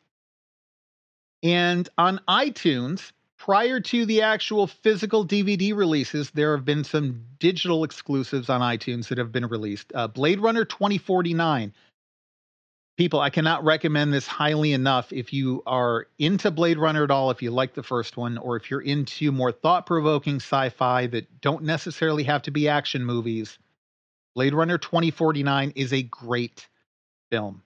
And 1.43 1.89
on 1.99 2.21
iTunes, 2.29 3.13
prior 3.41 3.81
to 3.81 4.05
the 4.05 4.21
actual 4.21 4.67
physical 4.67 5.27
DVD 5.27 5.75
releases, 5.75 6.31
there 6.31 6.55
have 6.55 6.67
been 6.67 6.85
some 6.85 7.25
digital 7.39 7.85
exclusives 7.85 8.51
on 8.51 8.61
iTunes 8.61 9.09
that 9.09 9.17
have 9.17 9.33
been 9.33 9.47
released. 9.47 9.91
Uh, 9.95 10.07
Blade 10.07 10.41
Runner 10.41 10.67
2049 10.67 11.73
people, 12.99 13.19
I 13.19 13.31
cannot 13.31 13.65
recommend 13.65 14.13
this 14.13 14.27
highly 14.27 14.75
enough. 14.75 15.11
If 15.11 15.33
you 15.33 15.63
are 15.67 16.07
into 16.19 16.51
Blade 16.51 16.77
Runner 16.77 17.03
at 17.03 17.11
all, 17.11 17.31
if 17.31 17.41
you 17.41 17.51
like 17.51 17.73
the 17.73 17.83
first 17.83 18.19
one, 18.19 18.37
or 18.37 18.57
if 18.57 18.71
you're 18.71 18.83
into 18.83 19.33
more 19.33 19.53
thought 19.53 19.87
provoking 19.87 20.37
sci 20.37 20.69
fi 20.69 21.07
that 21.07 21.41
don't 21.41 21.65
necessarily 21.65 22.25
have 22.25 22.43
to 22.43 22.51
be 22.51 22.69
action 22.69 23.07
movies, 23.07 23.59
Blade 24.35 24.53
Runner 24.53 24.77
2049 24.77 25.73
is 25.77 25.95
a 25.95 26.03
great 26.03 26.69
film. 27.31 27.63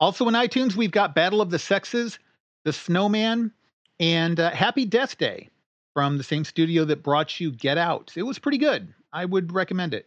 Also 0.00 0.26
in 0.26 0.34
iTunes, 0.34 0.74
we've 0.74 0.90
got 0.90 1.14
Battle 1.14 1.40
of 1.40 1.50
the 1.50 1.60
Sexes, 1.60 2.18
The 2.64 2.72
Snowman, 2.72 3.52
and 4.00 4.38
uh, 4.38 4.50
Happy 4.50 4.84
Death 4.84 5.18
Day 5.18 5.48
from 5.94 6.18
the 6.18 6.24
same 6.24 6.44
studio 6.44 6.84
that 6.84 7.02
brought 7.02 7.40
you 7.40 7.50
Get 7.50 7.78
Out. 7.78 8.12
It 8.16 8.22
was 8.22 8.38
pretty 8.38 8.58
good. 8.58 8.94
I 9.12 9.24
would 9.24 9.52
recommend 9.52 9.94
it. 9.94 10.06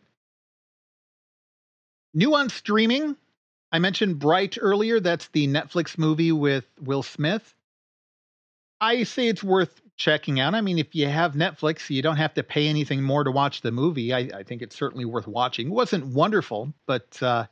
New 2.13 2.36
on 2.36 2.49
streaming, 2.49 3.15
I 3.71 3.80
mentioned 3.80 4.19
Bright 4.19 4.58
earlier. 4.60 4.99
That's 4.99 5.27
the 5.30 5.47
Netflix 5.47 5.97
movie 5.97 6.32
with 6.32 6.65
Will 6.82 7.04
Smith. 7.04 7.56
I 8.80 9.04
say 9.04 9.27
it's 9.27 9.43
worth 9.43 9.82
checking 9.95 10.39
out. 10.39 10.56
I 10.56 10.62
mean, 10.62 10.80
if 10.80 10.95
you 10.95 11.08
have 11.08 11.34
Netflix, 11.34 11.89
you 11.89 12.01
don't 12.01 12.17
have 12.17 12.34
to 12.34 12.43
pay 12.43 12.67
anything 12.67 13.04
more 13.04 13.23
to 13.23 13.32
watch 13.32 13.62
the 13.62 13.71
movie. 13.71 14.13
I, 14.13 14.19
I 14.19 14.43
think 14.43 14.62
it's 14.62 14.75
certainly 14.75 15.06
worth 15.06 15.27
watching. 15.27 15.67
It 15.67 15.73
wasn't 15.73 16.08
wonderful, 16.08 16.73
but 16.88 17.21
uh, 17.21 17.45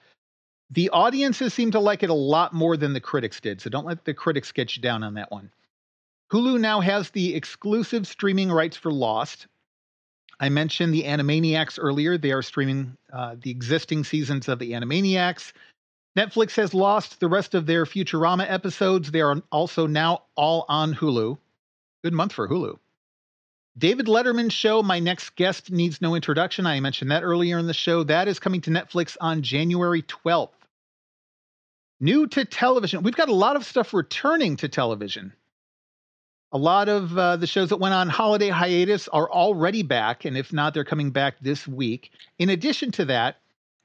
the 0.71 0.89
audiences 0.89 1.54
seem 1.54 1.71
to 1.71 1.80
like 1.80 2.04
it 2.04 2.10
a 2.10 2.13
lot 2.13 2.54
more 2.54 2.75
than 2.75 2.93
the 2.93 2.99
critics 2.99 3.39
did. 3.39 3.62
So 3.62 3.69
don't 3.69 3.86
let 3.86 4.04
the 4.04 4.13
critics 4.13 4.52
get 4.52 4.75
you 4.75 4.82
down 4.82 5.04
on 5.04 5.13
that 5.13 5.32
one. 5.32 5.52
Hulu 6.32 6.60
now 6.60 6.80
has 6.80 7.10
the 7.10 7.36
exclusive 7.36 8.06
streaming 8.06 8.52
rights 8.52 8.78
for 8.78 8.92
Lost. 8.92 9.48
I 10.39 10.50
mentioned 10.50 10.94
the 10.94 11.04
Animaniacs 11.04 11.80
earlier. 11.82 12.18
They 12.18 12.32
are 12.32 12.44
streaming 12.44 12.96
uh, 13.12 13.36
the 13.42 13.52
existing 13.52 14.04
seasons 14.04 14.48
of 14.48 14.60
the 14.60 14.72
Animaniacs. 14.72 15.52
Netflix 16.18 16.56
has 16.56 16.74
lost 16.74 17.20
the 17.20 17.28
rest 17.28 17.56
of 17.56 17.65
their 17.65 17.86
Futurama 17.86 18.50
episodes. 18.50 19.12
They 19.12 19.22
are 19.22 19.42
also 19.52 19.88
now 19.88 20.24
all 20.36 20.65
on 20.70 20.94
Hulu. 20.94 21.38
Good 22.04 22.13
month 22.13 22.34
for 22.34 22.48
Hulu. 22.48 22.78
David 23.78 24.08
Letterman's 24.08 24.54
show, 24.54 24.84
My 24.84 25.00
Next 25.00 25.36
Guest 25.36 25.72
Needs 25.72 26.02
No 26.02 26.15
Introduction. 26.15 26.65
I 26.65 26.80
mentioned 26.80 27.12
that 27.12 27.24
earlier 27.24 27.58
in 27.58 27.68
the 27.68 27.74
show. 27.74 28.04
That 28.04 28.28
is 28.28 28.39
coming 28.39 28.62
to 28.62 28.72
Netflix 28.72 29.18
on 29.22 29.42
January 29.42 30.04
12th. 30.04 30.50
New 32.00 32.28
to 32.28 32.46
television. 32.46 33.04
We've 33.04 33.15
got 33.15 33.30
a 33.30 33.34
lot 33.34 33.56
of 33.56 33.65
stuff 33.65 33.94
returning 33.94 34.58
to 34.58 34.68
television. 34.70 35.34
A 36.51 36.57
lot 36.57 36.89
of 36.89 37.15
uh, 37.17 37.35
the 37.38 37.45
shows 37.45 37.69
that 37.69 37.77
went 37.77 37.93
on 37.93 38.09
holiday 38.09 38.49
hiatus 38.49 39.07
are 39.09 39.29
already 39.29 39.83
back, 39.83 40.25
and 40.25 40.35
if 40.35 40.51
not, 40.51 40.73
they're 40.73 40.83
coming 40.83 41.12
back 41.12 41.35
this 41.41 41.67
week. 41.67 42.12
In 42.39 42.49
addition 42.49 42.91
to 42.93 43.05
that, 43.05 43.38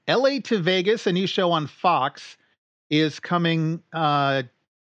LA 0.08 0.38
to 0.44 0.58
Vegas, 0.58 1.06
a 1.06 1.12
new 1.12 1.26
show 1.26 1.52
on 1.52 1.66
Fox, 1.66 2.38
is 2.88 3.20
coming 3.20 3.82
uh, 3.92 4.44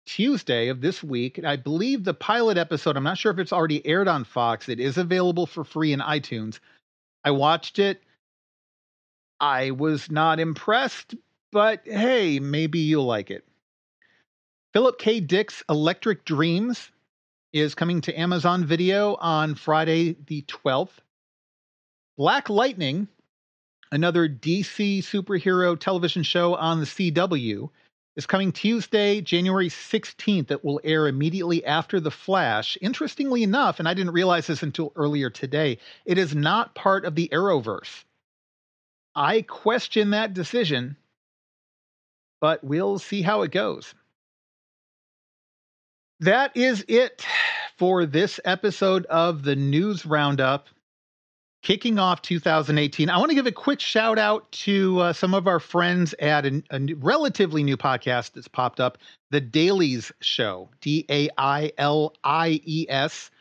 Tuesday 0.04 0.68
of 0.68 0.82
this 0.82 1.02
week. 1.02 1.42
I 1.44 1.56
believe 1.56 2.04
the 2.04 2.12
pilot 2.12 2.58
episode, 2.58 2.96
I'm 2.96 3.04
not 3.04 3.16
sure 3.16 3.32
if 3.32 3.38
it's 3.38 3.52
already 3.52 3.87
aired 3.87 4.08
on 4.08 4.24
Fox. 4.24 4.68
It 4.68 4.78
is 4.78 4.98
available 4.98 5.46
for 5.46 5.64
free 5.64 5.92
in 5.92 6.00
iTunes. 6.00 6.58
I 7.24 7.30
watched 7.30 7.78
it. 7.78 8.02
I 9.40 9.70
was 9.70 10.11
not 10.11 10.40
impressed, 10.40 11.14
but 11.50 11.80
hey, 11.85 12.38
maybe 12.38 12.80
you'll 12.80 13.06
like 13.06 13.30
it. 13.30 13.46
Philip 14.72 14.98
K. 14.98 15.20
Dick's 15.20 15.62
Electric 15.68 16.24
Dreams 16.24 16.90
is 17.53 17.75
coming 17.75 18.01
to 18.03 18.19
Amazon 18.19 18.65
Video 18.65 19.15
on 19.17 19.55
Friday 19.55 20.17
the 20.27 20.43
12th. 20.43 20.99
Black 22.17 22.49
Lightning 22.49 23.09
another 23.93 24.27
DC 24.27 24.99
superhero 25.01 25.79
television 25.79 26.23
show 26.23 26.57
on 26.57 26.81
the 26.81 26.87
CW, 26.87 27.69
is 28.17 28.27
coming 28.27 28.51
Tuesday, 28.51 29.21
January 29.21 29.69
16th. 29.69 30.49
That 30.49 30.65
will 30.65 30.81
air 30.83 31.07
immediately 31.07 31.65
after 31.65 32.01
The 32.01 32.11
Flash. 32.11 32.77
Interestingly 32.81 33.43
enough, 33.43 33.79
and 33.79 33.88
I 33.88 33.95
didn't 33.95 34.12
realize 34.12 34.47
this 34.47 34.62
until 34.62 34.93
earlier 34.97 35.31
today, 35.31 35.79
it 36.05 36.19
is 36.19 36.35
not 36.35 36.75
part 36.75 37.05
of 37.05 37.15
the 37.15 37.29
Arrowverse. 37.33 38.05
I 39.15 39.43
question 39.43 40.11
that 40.11 40.35
decision, 40.35 40.97
but 42.41 42.65
we'll 42.65 42.99
see 42.99 43.21
how 43.21 43.43
it 43.43 43.51
goes. 43.51 43.95
That 46.22 46.56
is 46.56 46.85
it 46.87 47.26
for 47.78 48.06
this 48.06 48.38
episode 48.44 49.06
of 49.06 49.42
the 49.42 49.56
News 49.56 50.06
Roundup 50.06 50.68
kicking 51.64 51.98
off 51.98 52.22
2018. 52.22 53.11
I 53.11 53.18
want 53.18 53.30
to 53.30 53.35
give 53.35 53.48
a 53.48 53.50
quick 53.50 53.80
shout 53.80 54.20
out 54.20 54.48
to 54.52 55.00
uh, 55.00 55.12
some 55.14 55.35
of 55.35 55.48
our 55.48 55.58
friends 55.58 56.14
at 56.20 56.46
a, 56.46 56.62
a 56.70 56.94
relatively 56.94 57.64
new 57.64 57.76
podcast 57.76 58.35
that's 58.35 58.46
popped 58.46 58.78
up, 58.78 58.98
The 59.32 59.40
Dailies 59.40 60.12
Show, 60.20 60.70
D 60.80 61.04
A 61.11 61.28
I 61.37 61.72
L 61.76 62.14
I 62.22 62.61
E 62.64 62.87
S. 62.88 63.32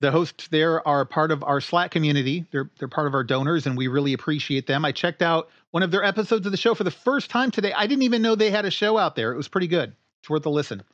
The 0.00 0.12
hosts 0.12 0.46
there 0.46 0.86
are 0.86 1.04
part 1.04 1.32
of 1.32 1.42
our 1.42 1.60
Slack 1.60 1.90
community. 1.90 2.46
They're 2.52 2.70
they're 2.78 2.86
part 2.86 3.08
of 3.08 3.14
our 3.14 3.24
donors, 3.24 3.66
and 3.66 3.76
we 3.76 3.88
really 3.88 4.12
appreciate 4.12 4.68
them. 4.68 4.84
I 4.84 4.92
checked 4.92 5.22
out 5.22 5.48
one 5.72 5.82
of 5.82 5.90
their 5.90 6.04
episodes 6.04 6.46
of 6.46 6.52
the 6.52 6.56
show 6.56 6.76
for 6.76 6.84
the 6.84 6.92
first 6.92 7.30
time 7.30 7.50
today. 7.50 7.72
I 7.72 7.88
didn't 7.88 8.04
even 8.04 8.22
know 8.22 8.36
they 8.36 8.52
had 8.52 8.64
a 8.64 8.70
show 8.70 8.96
out 8.96 9.16
there. 9.16 9.32
It 9.32 9.36
was 9.36 9.48
pretty 9.48 9.66
good. 9.66 9.96
It's 10.22 10.30
worth 10.30 10.46
a 10.46 10.50
listen. 10.50 10.84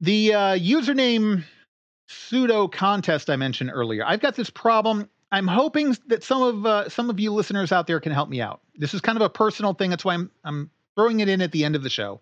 The 0.00 0.34
uh, 0.34 0.38
username 0.58 1.44
pseudo 2.08 2.68
contest 2.68 3.30
I 3.30 3.36
mentioned 3.36 3.70
earlier. 3.72 4.04
I've 4.06 4.20
got 4.20 4.36
this 4.36 4.50
problem 4.50 5.08
I'm 5.32 5.48
hoping 5.48 5.96
that 6.06 6.22
some 6.22 6.42
of 6.42 6.66
uh, 6.66 6.88
some 6.88 7.10
of 7.10 7.18
you 7.18 7.32
listeners 7.32 7.72
out 7.72 7.86
there 7.86 8.00
can 8.00 8.12
help 8.12 8.28
me 8.28 8.40
out. 8.40 8.60
This 8.76 8.94
is 8.94 9.00
kind 9.00 9.18
of 9.18 9.22
a 9.22 9.30
personal 9.30 9.74
thing. 9.74 9.90
That's 9.90 10.04
why 10.04 10.14
I'm 10.14 10.30
I'm 10.44 10.70
throwing 10.94 11.20
it 11.20 11.28
in 11.28 11.40
at 11.42 11.52
the 11.52 11.64
end 11.64 11.74
of 11.74 11.82
the 11.82 11.90
show. 11.90 12.20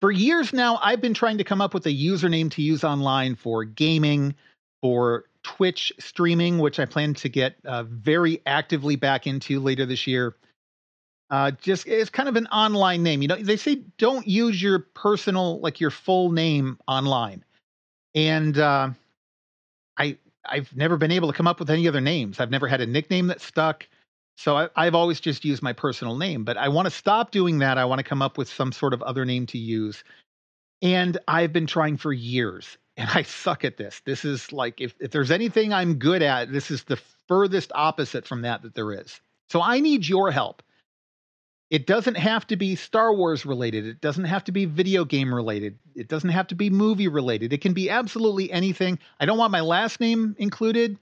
For 0.00 0.12
years 0.12 0.52
now, 0.52 0.78
I've 0.82 1.00
been 1.00 1.14
trying 1.14 1.38
to 1.38 1.44
come 1.44 1.60
up 1.60 1.74
with 1.74 1.86
a 1.86 1.90
username 1.90 2.50
to 2.52 2.62
use 2.62 2.84
online 2.84 3.34
for 3.34 3.64
gaming, 3.64 4.34
for 4.80 5.24
Twitch 5.42 5.92
streaming, 5.98 6.58
which 6.58 6.78
I 6.78 6.84
plan 6.84 7.14
to 7.14 7.28
get 7.28 7.56
uh, 7.64 7.82
very 7.84 8.40
actively 8.46 8.94
back 8.94 9.26
into 9.26 9.58
later 9.58 9.86
this 9.86 10.06
year. 10.06 10.36
Uh, 11.30 11.50
just 11.50 11.86
it's 11.86 12.10
kind 12.10 12.28
of 12.28 12.36
an 12.36 12.46
online 12.46 13.02
name. 13.02 13.20
You 13.22 13.28
know, 13.28 13.36
they 13.36 13.56
say 13.56 13.82
don't 13.98 14.26
use 14.26 14.62
your 14.62 14.78
personal, 14.78 15.60
like 15.60 15.80
your 15.80 15.90
full 15.90 16.32
name 16.32 16.78
online. 16.88 17.44
And 18.14 18.56
uh, 18.58 18.90
I 19.98 20.16
I've 20.44 20.74
never 20.74 20.96
been 20.96 21.10
able 21.10 21.30
to 21.30 21.36
come 21.36 21.46
up 21.46 21.60
with 21.60 21.70
any 21.70 21.86
other 21.86 22.00
names. 22.00 22.40
I've 22.40 22.50
never 22.50 22.66
had 22.66 22.80
a 22.80 22.86
nickname 22.86 23.26
that 23.26 23.40
stuck. 23.40 23.86
So 24.38 24.68
I, 24.76 24.84
have 24.84 24.94
always 24.94 25.18
just 25.18 25.44
used 25.44 25.62
my 25.62 25.72
personal 25.72 26.16
name, 26.16 26.44
but 26.44 26.56
I 26.56 26.68
want 26.68 26.86
to 26.86 26.90
stop 26.90 27.32
doing 27.32 27.58
that. 27.58 27.76
I 27.76 27.84
want 27.84 27.98
to 27.98 28.04
come 28.04 28.22
up 28.22 28.38
with 28.38 28.48
some 28.48 28.70
sort 28.70 28.94
of 28.94 29.02
other 29.02 29.24
name 29.24 29.46
to 29.46 29.58
use. 29.58 30.04
And 30.80 31.18
I've 31.26 31.52
been 31.52 31.66
trying 31.66 31.96
for 31.96 32.12
years 32.12 32.78
and 32.96 33.10
I 33.12 33.22
suck 33.22 33.64
at 33.64 33.76
this. 33.76 34.00
This 34.04 34.24
is 34.24 34.52
like, 34.52 34.80
if, 34.80 34.94
if 35.00 35.10
there's 35.10 35.32
anything 35.32 35.72
I'm 35.72 35.96
good 35.96 36.22
at, 36.22 36.52
this 36.52 36.70
is 36.70 36.84
the 36.84 37.00
furthest 37.26 37.72
opposite 37.74 38.26
from 38.26 38.42
that 38.42 38.62
that 38.62 38.74
there 38.74 38.92
is. 38.92 39.20
So 39.50 39.60
I 39.60 39.80
need 39.80 40.06
your 40.06 40.30
help. 40.30 40.62
It 41.70 41.86
doesn't 41.86 42.16
have 42.16 42.46
to 42.46 42.56
be 42.56 42.76
Star 42.76 43.12
Wars 43.12 43.44
related. 43.44 43.86
It 43.86 44.00
doesn't 44.00 44.24
have 44.24 44.44
to 44.44 44.52
be 44.52 44.64
video 44.64 45.04
game 45.04 45.34
related. 45.34 45.78
It 45.94 46.08
doesn't 46.08 46.30
have 46.30 46.46
to 46.48 46.54
be 46.54 46.70
movie 46.70 47.08
related. 47.08 47.52
It 47.52 47.60
can 47.60 47.74
be 47.74 47.90
absolutely 47.90 48.50
anything. 48.50 48.98
I 49.20 49.26
don't 49.26 49.36
want 49.36 49.52
my 49.52 49.60
last 49.60 50.00
name 50.00 50.34
included. 50.38 50.98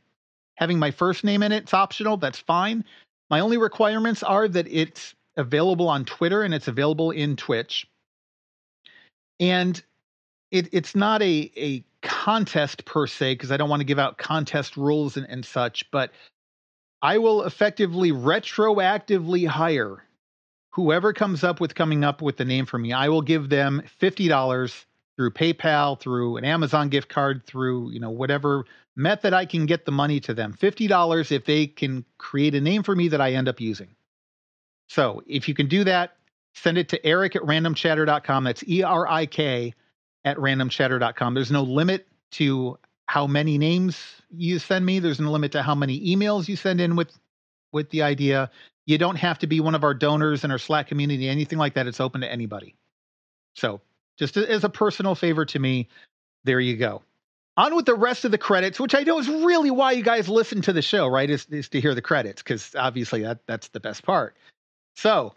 Having 0.56 0.78
my 0.78 0.90
first 0.90 1.22
name 1.22 1.42
in 1.42 1.52
it, 1.52 1.64
it's 1.64 1.74
optional. 1.74 2.16
That's 2.16 2.38
fine. 2.38 2.84
My 3.30 3.40
only 3.40 3.58
requirements 3.58 4.22
are 4.22 4.48
that 4.48 4.66
it's 4.68 5.14
available 5.36 5.88
on 5.88 6.04
Twitter 6.04 6.42
and 6.42 6.54
it's 6.54 6.66
available 6.66 7.10
in 7.10 7.36
Twitch. 7.36 7.86
And 9.38 9.80
it, 10.50 10.68
it's 10.72 10.96
not 10.96 11.22
a, 11.22 11.52
a 11.56 11.84
contest 12.02 12.84
per 12.86 13.06
se, 13.06 13.34
because 13.34 13.52
I 13.52 13.56
don't 13.56 13.68
want 13.68 13.80
to 13.80 13.84
give 13.84 13.98
out 13.98 14.18
contest 14.18 14.76
rules 14.76 15.16
and, 15.16 15.26
and 15.28 15.44
such, 15.44 15.90
but 15.90 16.10
I 17.02 17.18
will 17.18 17.42
effectively 17.42 18.12
retroactively 18.12 19.46
hire 19.46 20.02
whoever 20.76 21.14
comes 21.14 21.42
up 21.42 21.58
with 21.58 21.74
coming 21.74 22.04
up 22.04 22.20
with 22.20 22.36
the 22.36 22.44
name 22.44 22.66
for 22.66 22.76
me, 22.76 22.92
I 22.92 23.08
will 23.08 23.22
give 23.22 23.48
them 23.48 23.82
$50 23.98 24.84
through 25.16 25.30
PayPal, 25.30 25.98
through 25.98 26.36
an 26.36 26.44
Amazon 26.44 26.90
gift 26.90 27.08
card, 27.08 27.46
through, 27.46 27.90
you 27.92 27.98
know, 27.98 28.10
whatever 28.10 28.66
method 28.94 29.32
I 29.32 29.46
can 29.46 29.64
get 29.64 29.86
the 29.86 29.92
money 29.92 30.20
to 30.20 30.34
them. 30.34 30.52
$50 30.52 31.32
if 31.32 31.46
they 31.46 31.66
can 31.66 32.04
create 32.18 32.54
a 32.54 32.60
name 32.60 32.82
for 32.82 32.94
me 32.94 33.08
that 33.08 33.22
I 33.22 33.32
end 33.32 33.48
up 33.48 33.58
using. 33.58 33.88
So 34.90 35.22
if 35.26 35.48
you 35.48 35.54
can 35.54 35.66
do 35.66 35.82
that, 35.84 36.18
send 36.54 36.76
it 36.76 36.90
to 36.90 37.06
Erik 37.06 37.36
at 37.36 37.42
randomchatter.com. 37.42 38.44
That's 38.44 38.62
E 38.68 38.82
R 38.82 39.08
I 39.08 39.24
K 39.24 39.72
at 40.26 40.36
randomchatter.com. 40.36 41.32
There's 41.32 41.50
no 41.50 41.62
limit 41.62 42.06
to 42.32 42.78
how 43.06 43.26
many 43.26 43.56
names 43.56 43.98
you 44.30 44.58
send 44.58 44.84
me. 44.84 44.98
There's 44.98 45.20
no 45.20 45.30
limit 45.30 45.52
to 45.52 45.62
how 45.62 45.74
many 45.74 46.14
emails 46.14 46.48
you 46.48 46.56
send 46.56 46.82
in 46.82 46.96
with 46.96 47.18
with 47.72 47.88
the 47.88 48.02
idea. 48.02 48.50
You 48.86 48.98
don't 48.98 49.16
have 49.16 49.38
to 49.40 49.46
be 49.46 49.60
one 49.60 49.74
of 49.74 49.84
our 49.84 49.94
donors 49.94 50.44
in 50.44 50.50
our 50.50 50.58
Slack 50.58 50.86
community, 50.86 51.28
anything 51.28 51.58
like 51.58 51.74
that. 51.74 51.86
It's 51.86 52.00
open 52.00 52.20
to 52.20 52.30
anybody. 52.30 52.74
So, 53.54 53.80
just 54.16 54.36
as 54.36 54.64
a 54.64 54.68
personal 54.68 55.14
favor 55.14 55.44
to 55.44 55.58
me, 55.58 55.88
there 56.44 56.60
you 56.60 56.76
go. 56.76 57.02
On 57.56 57.74
with 57.74 57.86
the 57.86 57.94
rest 57.94 58.24
of 58.24 58.30
the 58.30 58.38
credits, 58.38 58.78
which 58.78 58.94
I 58.94 59.02
know 59.02 59.18
is 59.18 59.28
really 59.28 59.70
why 59.70 59.92
you 59.92 60.02
guys 60.02 60.28
listen 60.28 60.62
to 60.62 60.72
the 60.72 60.82
show, 60.82 61.06
right? 61.08 61.28
Is, 61.28 61.46
is 61.50 61.68
to 61.70 61.80
hear 61.80 61.94
the 61.94 62.02
credits, 62.02 62.42
because 62.42 62.74
obviously 62.76 63.22
that, 63.22 63.40
that's 63.46 63.68
the 63.68 63.80
best 63.80 64.04
part. 64.04 64.36
So, 64.94 65.34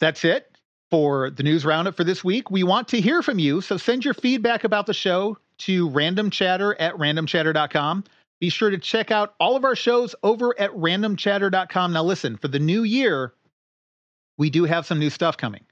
that's 0.00 0.24
it 0.24 0.50
for 0.90 1.30
the 1.30 1.42
news 1.42 1.64
roundup 1.64 1.96
for 1.96 2.04
this 2.04 2.24
week. 2.24 2.50
We 2.50 2.62
want 2.62 2.88
to 2.88 3.00
hear 3.00 3.20
from 3.22 3.38
you, 3.38 3.60
so 3.60 3.76
send 3.76 4.04
your 4.04 4.14
feedback 4.14 4.64
about 4.64 4.86
the 4.86 4.94
show 4.94 5.38
to 5.58 5.90
randomchatter 5.90 6.74
at 6.78 6.94
randomchatter.com. 6.94 8.04
Be 8.44 8.50
sure 8.50 8.68
to 8.68 8.76
check 8.76 9.10
out 9.10 9.34
all 9.40 9.56
of 9.56 9.64
our 9.64 9.74
shows 9.74 10.14
over 10.22 10.54
at 10.60 10.70
randomchatter.com. 10.72 11.94
Now, 11.94 12.02
listen, 12.02 12.36
for 12.36 12.48
the 12.48 12.58
new 12.58 12.82
year, 12.82 13.32
we 14.36 14.50
do 14.50 14.64
have 14.64 14.84
some 14.84 14.98
new 14.98 15.08
stuff 15.08 15.38
coming. 15.38 15.64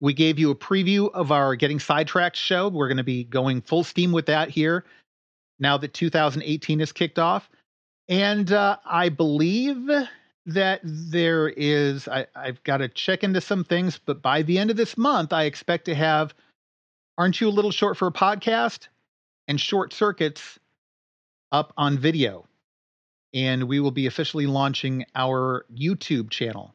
We 0.00 0.14
gave 0.14 0.38
you 0.38 0.50
a 0.50 0.54
preview 0.54 1.12
of 1.12 1.30
our 1.30 1.54
Getting 1.56 1.78
Sidetracked 1.78 2.38
show. 2.38 2.70
We're 2.70 2.88
going 2.88 2.96
to 2.96 3.04
be 3.04 3.24
going 3.24 3.60
full 3.60 3.84
steam 3.84 4.12
with 4.12 4.24
that 4.24 4.48
here 4.48 4.86
now 5.58 5.76
that 5.76 5.92
2018 5.92 6.80
is 6.80 6.90
kicked 6.90 7.18
off. 7.18 7.50
And 8.08 8.50
uh, 8.50 8.78
I 8.86 9.10
believe 9.10 9.86
that 10.46 10.80
there 10.82 11.50
is, 11.50 12.08
I, 12.08 12.28
I've 12.34 12.64
got 12.64 12.78
to 12.78 12.88
check 12.88 13.24
into 13.24 13.42
some 13.42 13.62
things, 13.62 14.00
but 14.06 14.22
by 14.22 14.40
the 14.40 14.58
end 14.58 14.70
of 14.70 14.78
this 14.78 14.96
month, 14.96 15.34
I 15.34 15.44
expect 15.44 15.84
to 15.84 15.94
have 15.94 16.32
Aren't 17.18 17.42
You 17.42 17.48
a 17.48 17.50
Little 17.50 17.72
Short 17.72 17.98
for 17.98 18.08
a 18.08 18.10
Podcast 18.10 18.88
and 19.48 19.60
Short 19.60 19.92
Circuits 19.92 20.58
up 21.52 21.72
on 21.76 21.98
video. 21.98 22.46
And 23.34 23.64
we 23.64 23.80
will 23.80 23.90
be 23.90 24.06
officially 24.06 24.46
launching 24.46 25.04
our 25.14 25.66
YouTube 25.74 26.30
channel 26.30 26.74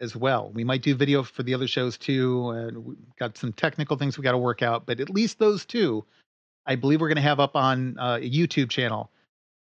as 0.00 0.14
well. 0.16 0.50
We 0.52 0.64
might 0.64 0.82
do 0.82 0.94
video 0.94 1.22
for 1.22 1.42
the 1.42 1.54
other 1.54 1.68
shows 1.68 1.96
too. 1.96 2.48
Uh, 2.48 2.78
we've 2.78 3.16
got 3.18 3.38
some 3.38 3.52
technical 3.52 3.96
things 3.96 4.18
we 4.18 4.24
got 4.24 4.32
to 4.32 4.38
work 4.38 4.62
out, 4.62 4.84
but 4.84 5.00
at 5.00 5.08
least 5.08 5.38
those 5.38 5.64
two, 5.64 6.04
I 6.66 6.76
believe 6.76 7.00
we're 7.00 7.08
going 7.08 7.16
to 7.16 7.22
have 7.22 7.40
up 7.40 7.56
on 7.56 7.98
uh, 7.98 8.18
a 8.20 8.30
YouTube 8.30 8.68
channel 8.68 9.10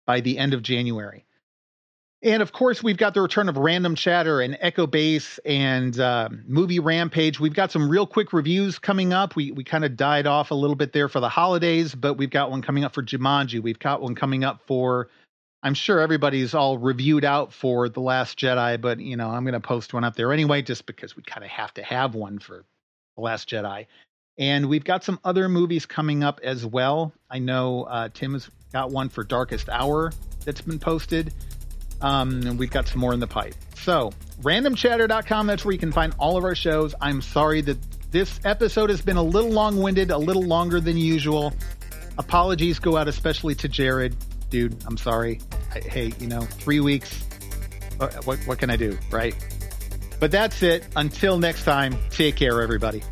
by 0.07 0.21
the 0.21 0.39
end 0.39 0.55
of 0.55 0.63
January. 0.63 1.26
And 2.23 2.43
of 2.43 2.53
course, 2.53 2.83
we've 2.83 2.97
got 2.97 3.15
the 3.15 3.21
return 3.21 3.49
of 3.49 3.57
Random 3.57 3.95
Chatter 3.95 4.41
and 4.41 4.57
Echo 4.61 4.87
Base 4.87 5.39
and 5.45 5.99
uh, 6.01 6.31
Movie 6.47 6.79
Rampage. 6.79 7.39
We've 7.39 7.55
got 7.55 7.71
some 7.71 7.89
real 7.89 8.07
quick 8.07 8.33
reviews 8.33 8.79
coming 8.79 9.13
up. 9.13 9.37
We 9.37 9.53
we 9.53 9.65
kind 9.65 9.85
of 9.85 9.97
died 9.97 10.27
off 10.27 10.51
a 10.51 10.55
little 10.55 10.77
bit 10.77 10.93
there 10.93 11.09
for 11.09 11.21
the 11.21 11.29
holidays, 11.29 11.95
but 11.95 12.15
we've 12.15 12.31
got 12.31 12.51
one 12.51 12.63
coming 12.63 12.85
up 12.85 12.95
for 12.95 13.03
Jumanji. 13.03 13.63
We've 13.63 13.79
got 13.79 14.01
one 14.01 14.15
coming 14.15 14.45
up 14.45 14.63
for. 14.67 15.09
I'm 15.63 15.75
sure 15.75 16.01
everybody's 16.01 16.55
all 16.55 16.79
reviewed 16.79 17.25
out 17.25 17.53
for 17.53 17.89
The 17.89 18.01
Last 18.01 18.39
Jedi, 18.39 18.81
but 18.81 18.99
you 19.01 19.17
know 19.17 19.29
I'm 19.29 19.45
going 19.45 19.55
to 19.55 19.61
post 19.61 19.93
one 19.93 20.05
up 20.05 20.17
there 20.17 20.33
anyway, 20.33 20.63
just 20.63 20.87
because 20.87 21.17
we 21.17 21.23
kind 21.23 21.45
of 21.45 21.51
have 21.51 21.75
to 21.75 21.83
have 21.83 22.15
one 22.15 22.39
for 22.39 22.65
The 23.17 23.23
Last 23.23 23.49
Jedi. 23.49 23.87
And 24.39 24.69
we've 24.69 24.85
got 24.85 25.05
some 25.05 25.19
other 25.25 25.49
movies 25.49 25.87
coming 25.87 26.23
up 26.23 26.41
as 26.43 26.65
well. 26.65 27.13
I 27.31 27.39
know 27.39 27.85
uh, 27.85 28.09
Tim 28.13 28.35
has 28.35 28.49
got 28.73 28.91
one 28.91 29.09
for 29.09 29.25
Darkest 29.25 29.69
Hour 29.69 30.13
that's 30.45 30.61
been 30.61 30.79
posted. 30.79 31.33
Um, 32.01 32.43
and 32.43 32.59
we've 32.59 32.71
got 32.71 32.89
some 32.89 33.01
more 33.01 33.13
in 33.13 33.21
the 33.21 33.27
pipe. 33.27 33.55
So, 33.79 34.13
randomchatter.com, 34.43 35.47
that's 35.47 35.65
where 35.65 35.73
you 35.73 35.79
can 35.79 35.93
find 35.93 36.15
all 36.19 36.37
of 36.37 36.45
our 36.45 36.55
shows. 36.55 36.95
I'm 37.01 37.23
sorry 37.23 37.61
that 37.63 37.79
this 38.11 38.41
episode 38.45 38.91
has 38.91 39.01
been 39.01 39.17
a 39.17 39.23
little 39.23 39.51
long 39.51 39.83
winded, 39.83 40.11
a 40.11 40.19
little 40.19 40.45
longer 40.45 40.81
than 40.81 40.97
usual. 40.97 41.53
Apologies 42.19 42.79
go 42.79 42.97
out 42.97 43.09
especially 43.09 43.55
to 43.57 43.69
Jared. 43.69 44.17
Dude, 44.51 44.77
I'm 44.87 44.97
sorry. 44.97 45.41
I, 45.75 45.81
hey, 45.81 46.13
you 46.21 46.27
know, 46.27 46.43
three 46.43 46.81
weeks. 46.81 47.23
What, 47.97 48.27
what, 48.27 48.39
what 48.41 48.59
can 48.59 48.71
I 48.71 48.77
do, 48.77 48.99
right? 49.11 49.35
But 50.21 50.31
that's 50.31 50.63
it. 50.63 50.87
Until 50.97 51.39
next 51.39 51.65
time, 51.65 51.97
take 52.11 52.37
care, 52.37 52.63
everybody. 52.63 53.03